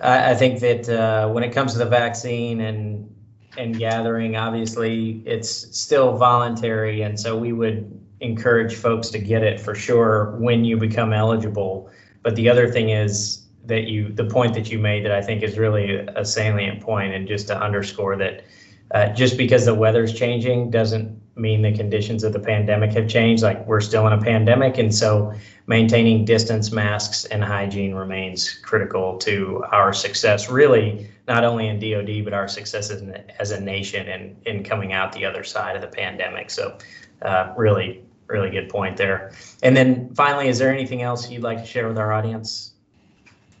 I, 0.00 0.30
I 0.30 0.34
think 0.34 0.60
that 0.60 0.88
uh, 0.88 1.28
when 1.30 1.44
it 1.44 1.52
comes 1.52 1.72
to 1.72 1.78
the 1.78 1.86
vaccine 1.86 2.60
and 2.60 3.14
and 3.56 3.78
gathering, 3.78 4.36
obviously 4.36 5.22
it's 5.24 5.50
still 5.78 6.16
voluntary, 6.16 7.02
and 7.02 7.18
so 7.18 7.36
we 7.36 7.52
would 7.52 8.00
encourage 8.20 8.74
folks 8.74 9.08
to 9.10 9.18
get 9.18 9.42
it 9.42 9.60
for 9.60 9.74
sure 9.74 10.36
when 10.38 10.64
you 10.64 10.76
become 10.76 11.12
eligible. 11.12 11.90
But 12.22 12.36
the 12.36 12.48
other 12.48 12.70
thing 12.70 12.90
is 12.90 13.46
that 13.64 13.84
you 13.84 14.12
the 14.12 14.24
point 14.24 14.54
that 14.54 14.70
you 14.70 14.78
made 14.78 15.04
that 15.04 15.12
I 15.12 15.22
think 15.22 15.42
is 15.42 15.58
really 15.58 15.96
a 15.96 16.24
salient 16.24 16.80
point, 16.80 17.14
and 17.14 17.26
just 17.26 17.46
to 17.48 17.58
underscore 17.60 18.16
that 18.16 18.44
uh, 18.92 19.08
just 19.08 19.36
because 19.36 19.64
the 19.64 19.74
weather's 19.74 20.12
changing 20.12 20.70
doesn't 20.70 21.20
mean 21.36 21.62
the 21.62 21.72
conditions 21.72 22.24
of 22.24 22.32
the 22.32 22.40
pandemic 22.40 22.92
have 22.92 23.08
changed. 23.08 23.42
Like 23.42 23.64
we're 23.66 23.80
still 23.80 24.06
in 24.06 24.12
a 24.12 24.20
pandemic, 24.20 24.78
and 24.78 24.94
so 24.94 25.32
maintaining 25.68 26.24
distance, 26.24 26.72
masks, 26.72 27.26
and 27.26 27.44
hygiene 27.44 27.94
remains 27.94 28.54
critical 28.54 29.18
to 29.18 29.62
our 29.70 29.92
success. 29.92 30.48
Really, 30.48 31.08
not 31.28 31.44
only 31.44 31.68
in 31.68 31.78
DoD, 31.78 32.24
but 32.24 32.32
our 32.32 32.48
success 32.48 32.90
as, 32.90 33.02
as 33.38 33.50
a 33.50 33.60
nation 33.60 34.08
and 34.08 34.36
in, 34.46 34.56
in 34.56 34.64
coming 34.64 34.94
out 34.94 35.12
the 35.12 35.26
other 35.26 35.44
side 35.44 35.76
of 35.76 35.82
the 35.82 35.88
pandemic. 35.88 36.50
So, 36.50 36.78
uh, 37.20 37.52
really, 37.56 38.02
really 38.28 38.50
good 38.50 38.70
point 38.70 38.96
there. 38.96 39.32
And 39.62 39.76
then 39.76 40.12
finally, 40.14 40.48
is 40.48 40.58
there 40.58 40.72
anything 40.72 41.02
else 41.02 41.30
you'd 41.30 41.42
like 41.42 41.58
to 41.58 41.66
share 41.66 41.86
with 41.86 41.98
our 41.98 42.12
audience? 42.14 42.72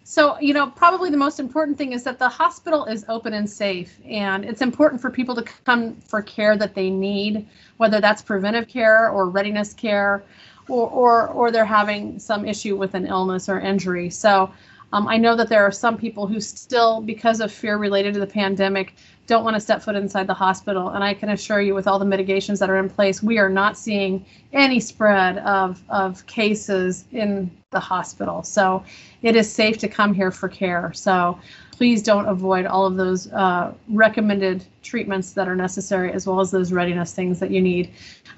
So, 0.04 0.40
you 0.40 0.54
know, 0.54 0.68
probably 0.68 1.10
the 1.10 1.18
most 1.18 1.38
important 1.38 1.76
thing 1.76 1.92
is 1.92 2.02
that 2.04 2.18
the 2.18 2.30
hospital 2.30 2.86
is 2.86 3.04
open 3.10 3.34
and 3.34 3.48
safe. 3.48 4.00
And 4.06 4.46
it's 4.46 4.62
important 4.62 5.02
for 5.02 5.10
people 5.10 5.34
to 5.34 5.42
come 5.42 5.96
for 5.96 6.22
care 6.22 6.56
that 6.56 6.74
they 6.74 6.88
need, 6.88 7.46
whether 7.76 8.00
that's 8.00 8.22
preventive 8.22 8.66
care 8.66 9.10
or 9.10 9.28
readiness 9.28 9.74
care, 9.74 10.24
or, 10.68 10.88
or, 10.88 11.28
or 11.28 11.50
they're 11.50 11.64
having 11.64 12.18
some 12.18 12.46
issue 12.46 12.76
with 12.76 12.94
an 12.94 13.06
illness 13.06 13.48
or 13.48 13.60
injury. 13.60 14.10
So, 14.10 14.50
um, 14.92 15.06
I 15.06 15.18
know 15.18 15.36
that 15.36 15.50
there 15.50 15.62
are 15.62 15.70
some 15.70 15.98
people 15.98 16.26
who 16.26 16.40
still, 16.40 17.02
because 17.02 17.40
of 17.40 17.52
fear 17.52 17.76
related 17.76 18.14
to 18.14 18.20
the 18.20 18.26
pandemic, 18.26 18.94
don't 19.26 19.44
want 19.44 19.54
to 19.54 19.60
step 19.60 19.82
foot 19.82 19.96
inside 19.96 20.26
the 20.26 20.34
hospital. 20.34 20.88
And 20.88 21.04
I 21.04 21.12
can 21.12 21.28
assure 21.28 21.60
you, 21.60 21.74
with 21.74 21.86
all 21.86 21.98
the 21.98 22.06
mitigations 22.06 22.58
that 22.60 22.70
are 22.70 22.78
in 22.78 22.88
place, 22.88 23.22
we 23.22 23.38
are 23.38 23.50
not 23.50 23.76
seeing 23.76 24.24
any 24.54 24.80
spread 24.80 25.38
of, 25.38 25.82
of 25.90 26.24
cases 26.26 27.04
in 27.12 27.50
the 27.70 27.80
hospital. 27.80 28.42
So 28.42 28.82
it 29.20 29.36
is 29.36 29.52
safe 29.52 29.76
to 29.78 29.88
come 29.88 30.14
here 30.14 30.30
for 30.30 30.48
care. 30.48 30.94
So 30.94 31.38
please 31.78 32.02
don't 32.02 32.26
avoid 32.26 32.66
all 32.66 32.84
of 32.84 32.96
those 32.96 33.30
uh, 33.32 33.72
recommended 33.88 34.64
treatments 34.82 35.32
that 35.34 35.46
are 35.46 35.54
necessary, 35.54 36.12
as 36.12 36.26
well 36.26 36.40
as 36.40 36.50
those 36.50 36.72
readiness 36.72 37.12
things 37.12 37.38
that 37.38 37.52
you 37.52 37.62
need. 37.62 37.88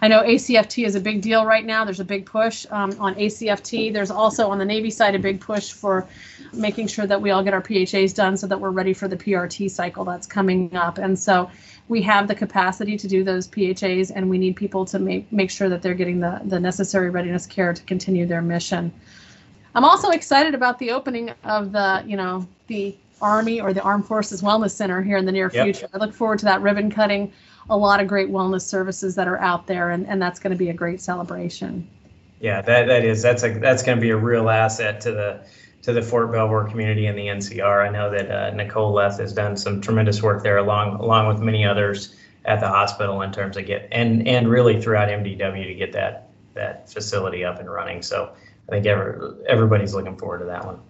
I 0.03 0.09
know 0.09 0.23
ACFT 0.23 0.85
is 0.85 0.95
a 0.95 1.01
big 1.01 1.23
deal 1.23 1.47
right 1.47 1.65
now. 1.65 1.87
There's 1.87 2.01
a 2.01 2.05
big 2.05 2.27
push 2.27 2.67
um, 2.71 2.95
on 3.01 3.15
ACFT. 3.15 3.95
There's 3.95 4.11
also 4.11 4.51
on 4.51 4.59
the 4.59 4.67
Navy 4.67 4.91
side 4.91 5.15
a 5.15 5.19
big 5.19 5.41
push 5.41 5.73
for 5.73 6.07
making 6.53 6.89
sure 6.89 7.07
that 7.07 7.23
we 7.23 7.31
all 7.31 7.43
get 7.43 7.55
our 7.55 7.63
PHAs 7.63 8.13
done 8.13 8.37
so 8.37 8.47
that 8.47 8.61
we're 8.61 8.73
ready 8.73 8.93
for 8.93 9.09
the 9.09 9.17
PRT 9.17 9.71
cycle 9.71 10.05
that's 10.05 10.27
coming 10.27 10.77
up. 10.77 10.99
And 10.99 11.19
so 11.19 11.51
we 11.89 12.03
have 12.03 12.29
the 12.29 12.35
capacity 12.35 12.99
to 12.99 13.09
do 13.09 13.25
those 13.25 13.49
PHAs, 13.49 14.11
and 14.11 14.29
we 14.29 14.37
need 14.37 14.55
people 14.55 14.85
to 14.85 14.99
make, 14.99 15.33
make 15.33 15.51
sure 15.51 15.71
that 15.71 15.81
they're 15.81 15.95
getting 15.95 16.21
the, 16.21 16.43
the 16.45 16.61
necessary 16.61 17.09
readiness 17.09 17.47
care 17.47 17.73
to 17.73 17.83
continue 17.85 18.27
their 18.27 18.43
mission. 18.43 18.93
I'm 19.75 19.85
also 19.85 20.11
excited 20.11 20.55
about 20.55 20.79
the 20.79 20.91
opening 20.91 21.33
of 21.45 21.73
the, 21.73 22.05
you 22.07 22.19
know, 22.19 22.47
the 22.67 22.95
Army 23.21 23.61
or 23.61 23.73
the 23.73 23.83
Armed 23.83 24.07
Forces 24.07 24.43
Wellness 24.43 24.73
Center 24.73 25.03
here 25.03 25.17
in 25.17 25.25
the 25.25 25.33
near 25.33 25.51
yep. 25.53 25.65
future. 25.65 25.89
I 25.93 25.99
look 25.99 26.15
forward 26.15 26.39
to 26.41 26.45
that 26.47 26.63
ribbon 26.63 26.91
cutting. 26.91 27.33
A 27.69 27.77
lot 27.77 28.01
of 28.01 28.09
great 28.09 28.31
wellness 28.31 28.63
services 28.63 29.15
that 29.15 29.29
are 29.29 29.39
out 29.39 29.67
there, 29.67 29.91
and, 29.91 30.07
and 30.07 30.21
that's 30.21 30.41
going 30.41 30.51
to 30.51 30.57
be 30.57 30.71
a 30.71 30.75
great 30.75 31.01
celebration. 31.01 31.89
Yeah, 32.41 32.63
that, 32.63 32.89
that 32.89 33.05
is 33.05 33.23
that's 33.23 33.45
a 33.45 33.51
that's 33.59 33.83
going 33.83 33.99
to 33.99 34.03
be 34.03 34.11
a 34.11 34.17
real 34.17 34.49
asset 34.49 35.01
to 35.03 35.13
the 35.13 35.41
to 35.83 35.93
the 35.93 36.03
Fort 36.03 36.33
Belvoir 36.33 36.65
community 36.65 37.07
and 37.07 37.17
the 37.17 37.27
NCR. 37.27 37.87
I 37.87 37.91
know 37.91 38.11
that 38.11 38.31
uh, 38.31 38.51
Nicole 38.55 38.93
Leth 38.93 39.19
has 39.19 39.33
done 39.33 39.57
some 39.57 39.81
tremendous 39.81 40.23
work 40.23 40.43
there, 40.43 40.57
along 40.57 41.01
along 41.01 41.29
with 41.29 41.41
many 41.41 41.65
others, 41.65 42.17
at 42.45 42.61
the 42.61 42.69
hospital 42.69 43.23
in 43.23 43.33
terms 43.33 43.57
of 43.57 43.67
get 43.67 43.89
and 43.93 44.27
and 44.27 44.49
really 44.49 44.81
throughout 44.81 45.09
MDW 45.09 45.67
to 45.67 45.75
get 45.75 45.93
that 45.93 46.29
that 46.55 46.91
facility 46.91 47.45
up 47.45 47.61
and 47.61 47.71
running. 47.71 48.03
So 48.03 48.33
I 48.69 48.73
think 48.73 48.87
every, 48.87 49.45
everybody's 49.47 49.95
looking 49.95 50.17
forward 50.17 50.39
to 50.39 50.45
that 50.47 50.65
one. 50.65 50.81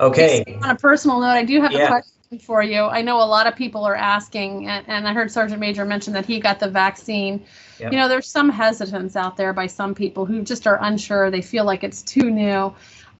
Okay. 0.00 0.44
On 0.62 0.70
a 0.70 0.76
personal 0.76 1.20
note, 1.20 1.26
I 1.28 1.44
do 1.44 1.60
have 1.60 1.72
Yeah. 1.72 1.84
a 1.84 1.88
question 1.88 2.38
for 2.40 2.62
you. 2.62 2.82
I 2.82 3.02
know 3.02 3.18
a 3.22 3.24
lot 3.24 3.46
of 3.46 3.54
people 3.54 3.84
are 3.84 3.94
asking, 3.94 4.68
and, 4.68 4.84
and 4.88 5.06
I 5.06 5.12
heard 5.12 5.30
Sergeant 5.30 5.60
Major 5.60 5.84
mention 5.84 6.12
that 6.14 6.26
he 6.26 6.40
got 6.40 6.58
the 6.58 6.68
vaccine. 6.68 7.44
Yep. 7.78 7.92
You 7.92 7.98
know, 7.98 8.08
there's 8.08 8.26
some 8.26 8.48
hesitance 8.50 9.14
out 9.16 9.36
there 9.36 9.52
by 9.52 9.66
some 9.66 9.94
people 9.94 10.26
who 10.26 10.42
just 10.42 10.66
are 10.66 10.78
unsure. 10.82 11.30
They 11.30 11.42
feel 11.42 11.64
like 11.64 11.84
it's 11.84 12.02
too 12.02 12.30
new. 12.30 12.74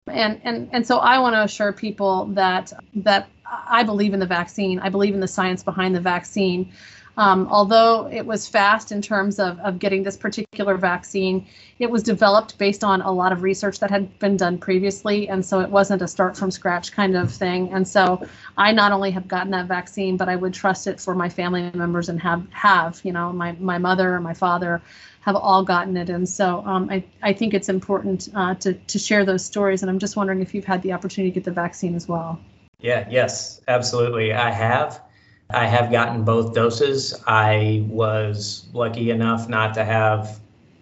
And, 0.06 0.40
and, 0.44 0.68
and 0.72 0.86
so 0.86 0.98
I 0.98 1.18
want 1.18 1.34
to 1.34 1.42
assure 1.44 1.72
people 1.72 2.26
that 2.34 2.72
that 2.96 3.28
I 3.46 3.84
believe 3.84 4.14
in 4.14 4.20
the 4.20 4.26
vaccine. 4.26 4.80
I 4.80 4.88
believe 4.88 5.14
in 5.14 5.20
the 5.20 5.28
science 5.28 5.62
behind 5.62 5.94
the 5.94 6.00
vaccine. 6.00 6.72
Um, 7.16 7.46
although 7.50 8.08
it 8.10 8.26
was 8.26 8.48
fast 8.48 8.90
in 8.90 9.00
terms 9.00 9.38
of, 9.38 9.58
of 9.60 9.78
getting 9.78 10.02
this 10.02 10.16
particular 10.16 10.76
vaccine, 10.76 11.46
it 11.78 11.90
was 11.90 12.02
developed 12.02 12.58
based 12.58 12.82
on 12.82 13.00
a 13.02 13.10
lot 13.10 13.32
of 13.32 13.42
research 13.42 13.78
that 13.80 13.90
had 13.90 14.18
been 14.18 14.36
done 14.36 14.58
previously. 14.58 15.28
And 15.28 15.44
so 15.44 15.60
it 15.60 15.70
wasn't 15.70 16.02
a 16.02 16.08
start 16.08 16.36
from 16.36 16.50
scratch 16.50 16.92
kind 16.92 17.16
of 17.16 17.32
thing. 17.32 17.72
And 17.72 17.86
so 17.86 18.26
I 18.56 18.72
not 18.72 18.92
only 18.92 19.10
have 19.12 19.28
gotten 19.28 19.52
that 19.52 19.66
vaccine, 19.66 20.16
but 20.16 20.28
I 20.28 20.36
would 20.36 20.54
trust 20.54 20.86
it 20.86 21.00
for 21.00 21.14
my 21.14 21.28
family 21.28 21.70
members 21.74 22.08
and 22.08 22.20
have, 22.20 22.46
have 22.50 23.00
you 23.04 23.12
know, 23.12 23.32
my, 23.32 23.52
my 23.52 23.78
mother 23.78 24.14
and 24.14 24.24
my 24.24 24.34
father 24.34 24.82
have 25.20 25.36
all 25.36 25.64
gotten 25.64 25.96
it. 25.96 26.10
And 26.10 26.28
so 26.28 26.62
um, 26.66 26.90
I, 26.90 27.04
I 27.22 27.32
think 27.32 27.54
it's 27.54 27.68
important 27.68 28.28
uh, 28.34 28.54
to, 28.56 28.74
to 28.74 28.98
share 28.98 29.24
those 29.24 29.44
stories. 29.44 29.82
And 29.82 29.90
I'm 29.90 29.98
just 29.98 30.16
wondering 30.16 30.42
if 30.42 30.52
you've 30.52 30.66
had 30.66 30.82
the 30.82 30.92
opportunity 30.92 31.30
to 31.30 31.34
get 31.34 31.44
the 31.44 31.52
vaccine 31.52 31.94
as 31.94 32.08
well. 32.08 32.40
Yeah, 32.80 33.06
yes, 33.08 33.62
absolutely. 33.68 34.34
I 34.34 34.50
have. 34.50 35.00
I 35.50 35.66
have 35.66 35.90
gotten 35.90 36.24
both 36.24 36.54
doses. 36.54 37.14
I 37.26 37.84
was 37.88 38.66
lucky 38.72 39.10
enough 39.10 39.48
not 39.48 39.74
to 39.74 39.84
have 39.84 40.40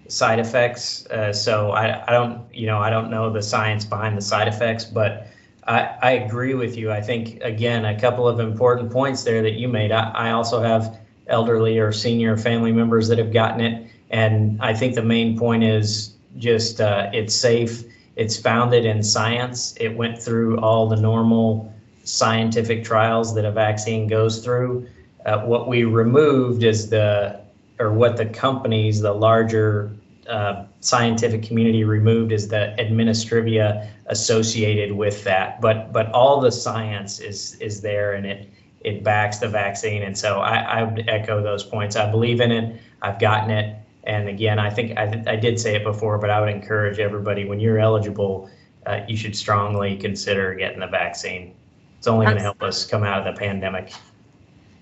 side 0.08 0.38
effects. 0.38 1.06
Uh, 1.06 1.32
so 1.32 1.72
I, 1.72 2.04
I 2.06 2.12
don't, 2.12 2.42
you 2.54 2.66
know, 2.66 2.78
I 2.78 2.90
don't 2.90 3.10
know 3.10 3.32
the 3.32 3.42
science 3.42 3.84
behind 3.84 4.16
the 4.16 4.22
side 4.22 4.48
effects, 4.48 4.84
but 4.84 5.26
I, 5.66 5.96
I 6.02 6.10
agree 6.12 6.54
with 6.54 6.76
you. 6.76 6.90
I 6.90 7.00
think, 7.00 7.40
again, 7.42 7.84
a 7.84 7.98
couple 7.98 8.28
of 8.28 8.40
important 8.40 8.90
points 8.92 9.22
there 9.24 9.42
that 9.42 9.54
you 9.54 9.68
made. 9.68 9.92
I, 9.92 10.10
I 10.10 10.30
also 10.32 10.62
have 10.62 10.98
elderly 11.28 11.78
or 11.78 11.92
senior 11.92 12.36
family 12.36 12.72
members 12.72 13.08
that 13.08 13.18
have 13.18 13.32
gotten 13.32 13.60
it. 13.60 13.88
And 14.10 14.60
I 14.60 14.74
think 14.74 14.94
the 14.94 15.02
main 15.02 15.38
point 15.38 15.64
is 15.64 16.14
just 16.36 16.80
uh, 16.80 17.10
it's 17.12 17.34
safe, 17.34 17.84
it's 18.16 18.36
founded 18.36 18.84
in 18.84 19.02
science, 19.02 19.74
it 19.78 19.96
went 19.96 20.20
through 20.20 20.58
all 20.58 20.88
the 20.88 20.96
normal 20.96 21.71
scientific 22.04 22.84
trials 22.84 23.34
that 23.34 23.44
a 23.44 23.50
vaccine 23.50 24.06
goes 24.08 24.44
through. 24.44 24.88
Uh, 25.26 25.40
what 25.40 25.68
we 25.68 25.84
removed 25.84 26.62
is 26.64 26.90
the, 26.90 27.40
or 27.78 27.92
what 27.92 28.16
the 28.16 28.26
companies, 28.26 29.00
the 29.00 29.12
larger 29.12 29.92
uh, 30.28 30.64
scientific 30.80 31.42
community 31.42 31.84
removed 31.84 32.32
is 32.32 32.48
the 32.48 32.74
administrivia 32.78 33.88
associated 34.06 34.92
with 34.92 35.24
that. 35.24 35.60
But 35.60 35.92
but 35.92 36.10
all 36.12 36.40
the 36.40 36.52
science 36.52 37.20
is 37.20 37.56
is 37.60 37.80
there 37.80 38.14
and 38.14 38.26
it 38.26 38.48
it 38.80 39.04
backs 39.04 39.38
the 39.38 39.48
vaccine. 39.48 40.02
And 40.02 40.16
so 40.16 40.40
I, 40.40 40.56
I 40.56 40.82
would 40.82 41.08
echo 41.08 41.42
those 41.42 41.62
points. 41.62 41.96
I 41.96 42.10
believe 42.10 42.40
in 42.40 42.50
it. 42.50 42.80
I've 43.00 43.18
gotten 43.18 43.50
it. 43.50 43.76
And 44.04 44.28
again, 44.28 44.58
I 44.58 44.70
think 44.70 44.98
I, 44.98 45.22
I 45.26 45.36
did 45.36 45.60
say 45.60 45.76
it 45.76 45.84
before, 45.84 46.18
but 46.18 46.30
I 46.30 46.40
would 46.40 46.48
encourage 46.48 46.98
everybody 46.98 47.44
when 47.44 47.60
you're 47.60 47.78
eligible, 47.78 48.50
uh, 48.86 49.00
you 49.06 49.16
should 49.16 49.36
strongly 49.36 49.96
consider 49.96 50.54
getting 50.54 50.80
the 50.80 50.88
vaccine. 50.88 51.54
It's 52.02 52.08
only 52.08 52.26
going 52.26 52.36
to 52.38 52.42
help 52.42 52.60
us 52.64 52.84
come 52.84 53.04
out 53.04 53.24
of 53.24 53.32
the 53.32 53.38
pandemic. 53.38 53.92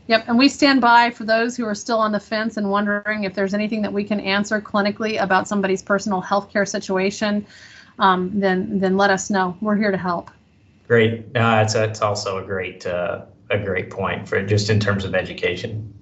Yep, 0.06 0.24
and 0.28 0.38
we 0.38 0.48
stand 0.48 0.80
by 0.80 1.10
for 1.10 1.24
those 1.24 1.54
who 1.54 1.66
are 1.66 1.74
still 1.74 1.98
on 1.98 2.12
the 2.12 2.18
fence 2.18 2.56
and 2.56 2.70
wondering 2.70 3.24
if 3.24 3.34
there's 3.34 3.52
anything 3.52 3.82
that 3.82 3.92
we 3.92 4.04
can 4.04 4.20
answer 4.20 4.58
clinically 4.58 5.22
about 5.22 5.46
somebody's 5.46 5.82
personal 5.82 6.22
healthcare 6.22 6.66
situation. 6.66 7.46
Um, 7.98 8.30
then, 8.40 8.78
then 8.80 8.96
let 8.96 9.10
us 9.10 9.28
know. 9.28 9.54
We're 9.60 9.76
here 9.76 9.90
to 9.90 9.98
help. 9.98 10.30
Great. 10.88 11.26
Uh, 11.36 11.62
it's, 11.62 11.74
it's 11.74 12.00
also 12.00 12.38
a 12.38 12.42
great 12.42 12.86
uh, 12.86 13.26
a 13.50 13.58
great 13.58 13.90
point 13.90 14.26
for 14.26 14.42
just 14.42 14.70
in 14.70 14.80
terms 14.80 15.04
of 15.04 15.14
education. 15.14 15.92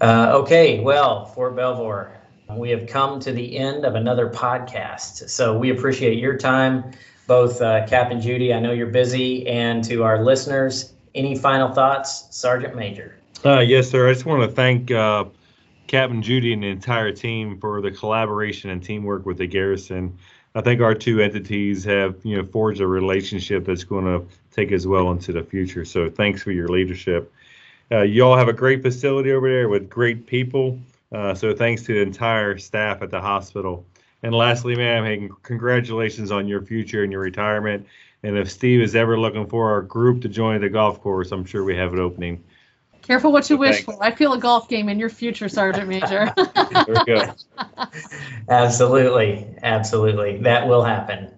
Uh, 0.00 0.30
okay, 0.32 0.80
well, 0.80 1.26
Fort 1.26 1.54
Belvoir, 1.54 2.18
we 2.48 2.70
have 2.70 2.86
come 2.86 3.20
to 3.20 3.32
the 3.32 3.58
end 3.58 3.84
of 3.84 3.96
another 3.96 4.30
podcast. 4.30 5.28
So 5.28 5.58
we 5.58 5.68
appreciate 5.68 6.16
your 6.16 6.38
time, 6.38 6.92
both 7.32 7.62
uh, 7.62 7.86
and 7.90 8.20
Judy. 8.20 8.52
I 8.52 8.60
know 8.60 8.72
you're 8.72 8.88
busy, 8.88 9.46
and 9.48 9.82
to 9.84 10.04
our 10.04 10.22
listeners, 10.22 10.92
any 11.14 11.34
final 11.34 11.72
thoughts, 11.72 12.26
Sergeant 12.30 12.76
Major? 12.76 13.16
Uh, 13.42 13.60
yes, 13.60 13.88
sir. 13.88 14.06
I 14.06 14.12
just 14.12 14.26
want 14.26 14.42
to 14.42 14.54
thank 14.54 14.90
uh, 14.90 15.24
Captain 15.86 16.20
Judy 16.20 16.52
and 16.52 16.62
the 16.62 16.66
entire 16.66 17.10
team 17.10 17.58
for 17.58 17.80
the 17.80 17.90
collaboration 17.90 18.68
and 18.68 18.84
teamwork 18.84 19.24
with 19.24 19.38
the 19.38 19.46
garrison. 19.46 20.18
I 20.54 20.60
think 20.60 20.82
our 20.82 20.94
two 20.94 21.22
entities 21.22 21.84
have, 21.84 22.16
you 22.22 22.36
know, 22.36 22.44
forged 22.44 22.82
a 22.82 22.86
relationship 22.86 23.64
that's 23.64 23.84
going 23.84 24.04
to 24.04 24.26
take 24.54 24.70
us 24.70 24.84
well 24.84 25.10
into 25.10 25.32
the 25.32 25.42
future. 25.42 25.86
So 25.86 26.10
thanks 26.10 26.42
for 26.42 26.52
your 26.52 26.68
leadership. 26.68 27.32
Uh, 27.90 28.02
you 28.02 28.26
all 28.26 28.36
have 28.36 28.48
a 28.48 28.52
great 28.52 28.82
facility 28.82 29.32
over 29.32 29.50
there 29.50 29.70
with 29.70 29.88
great 29.88 30.26
people. 30.26 30.78
Uh, 31.10 31.34
so 31.34 31.54
thanks 31.54 31.82
to 31.84 31.94
the 31.94 32.02
entire 32.02 32.58
staff 32.58 33.00
at 33.00 33.10
the 33.10 33.22
hospital. 33.22 33.86
And 34.22 34.34
lastly, 34.34 34.76
ma'am, 34.76 35.04
hey, 35.04 35.28
congratulations 35.42 36.30
on 36.30 36.46
your 36.46 36.62
future 36.62 37.02
and 37.02 37.10
your 37.10 37.20
retirement. 37.20 37.86
And 38.22 38.38
if 38.38 38.50
Steve 38.50 38.80
is 38.80 38.94
ever 38.94 39.18
looking 39.18 39.46
for 39.46 39.70
our 39.70 39.82
group 39.82 40.22
to 40.22 40.28
join 40.28 40.60
the 40.60 40.68
golf 40.68 41.00
course, 41.00 41.32
I'm 41.32 41.44
sure 41.44 41.64
we 41.64 41.76
have 41.76 41.92
an 41.92 41.98
opening. 41.98 42.42
Careful 43.02 43.32
what 43.32 43.50
you 43.50 43.56
So 43.56 43.60
wish 43.60 43.84
thanks. 43.84 43.96
for. 43.96 44.04
I 44.04 44.12
feel 44.12 44.32
a 44.32 44.38
golf 44.38 44.68
game 44.68 44.88
in 44.88 44.96
your 44.98 45.08
future, 45.10 45.48
Sergeant 45.48 45.88
Major. 45.88 46.32
There 46.86 46.94
we 46.94 47.04
go. 47.04 47.34
Absolutely, 48.48 49.46
absolutely. 49.62 50.38
That 50.38 50.66
will 50.66 50.82
happen. 50.82 51.30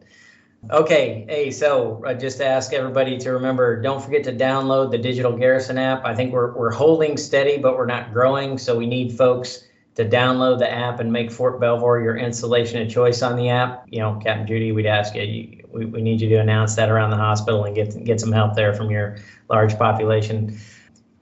Okay, 0.70 1.26
hey, 1.28 1.50
so 1.50 2.02
uh, 2.06 2.14
just 2.14 2.38
to 2.38 2.46
ask 2.46 2.72
everybody 2.72 3.18
to 3.18 3.32
remember, 3.32 3.80
don't 3.80 4.02
forget 4.02 4.24
to 4.24 4.32
download 4.32 4.90
the 4.90 4.98
Digital 4.98 5.32
Garrison 5.36 5.76
app. 5.76 6.04
I 6.04 6.14
think 6.14 6.32
we're, 6.32 6.52
we're 6.54 6.70
holding 6.70 7.16
steady, 7.16 7.58
but 7.58 7.76
we're 7.76 7.84
not 7.86 8.12
growing, 8.12 8.56
so 8.56 8.76
we 8.76 8.86
need 8.86 9.12
folks 9.16 9.64
to 9.94 10.04
download 10.04 10.58
the 10.58 10.70
app 10.70 11.00
and 11.00 11.12
make 11.12 11.30
Fort 11.30 11.60
Belvoir 11.60 12.00
your 12.00 12.16
installation 12.16 12.82
of 12.82 12.88
choice 12.88 13.22
on 13.22 13.36
the 13.36 13.48
app. 13.48 13.84
You 13.88 14.00
know, 14.00 14.20
Captain 14.22 14.46
Judy, 14.46 14.72
we'd 14.72 14.86
ask 14.86 15.14
you, 15.14 15.64
we, 15.72 15.86
we 15.86 16.02
need 16.02 16.20
you 16.20 16.28
to 16.30 16.36
announce 16.36 16.74
that 16.76 16.90
around 16.90 17.10
the 17.10 17.16
hospital 17.16 17.64
and 17.64 17.74
get 17.74 18.04
get 18.04 18.20
some 18.20 18.32
help 18.32 18.54
there 18.54 18.74
from 18.74 18.90
your 18.90 19.16
large 19.48 19.78
population. 19.78 20.58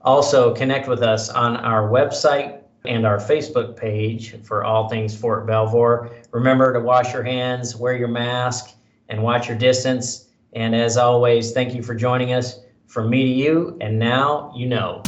Also, 0.01 0.53
connect 0.53 0.87
with 0.87 1.01
us 1.01 1.29
on 1.29 1.57
our 1.57 1.89
website 1.89 2.59
and 2.85 3.05
our 3.05 3.17
Facebook 3.17 3.77
page 3.77 4.35
for 4.43 4.63
all 4.63 4.89
things 4.89 5.15
Fort 5.15 5.47
Belvoir. 5.47 6.11
Remember 6.31 6.73
to 6.73 6.79
wash 6.79 7.13
your 7.13 7.23
hands, 7.23 7.75
wear 7.75 7.95
your 7.95 8.09
mask, 8.09 8.75
and 9.09 9.23
watch 9.23 9.47
your 9.47 9.57
distance. 9.57 10.27
And 10.53 10.75
as 10.75 10.97
always, 10.97 11.51
thank 11.51 11.73
you 11.73 11.81
for 11.81 11.95
joining 11.95 12.33
us. 12.33 12.59
From 12.87 13.09
me 13.09 13.23
to 13.23 13.29
you, 13.29 13.77
and 13.81 13.97
now 13.97 14.53
you 14.55 14.67
know. 14.67 15.01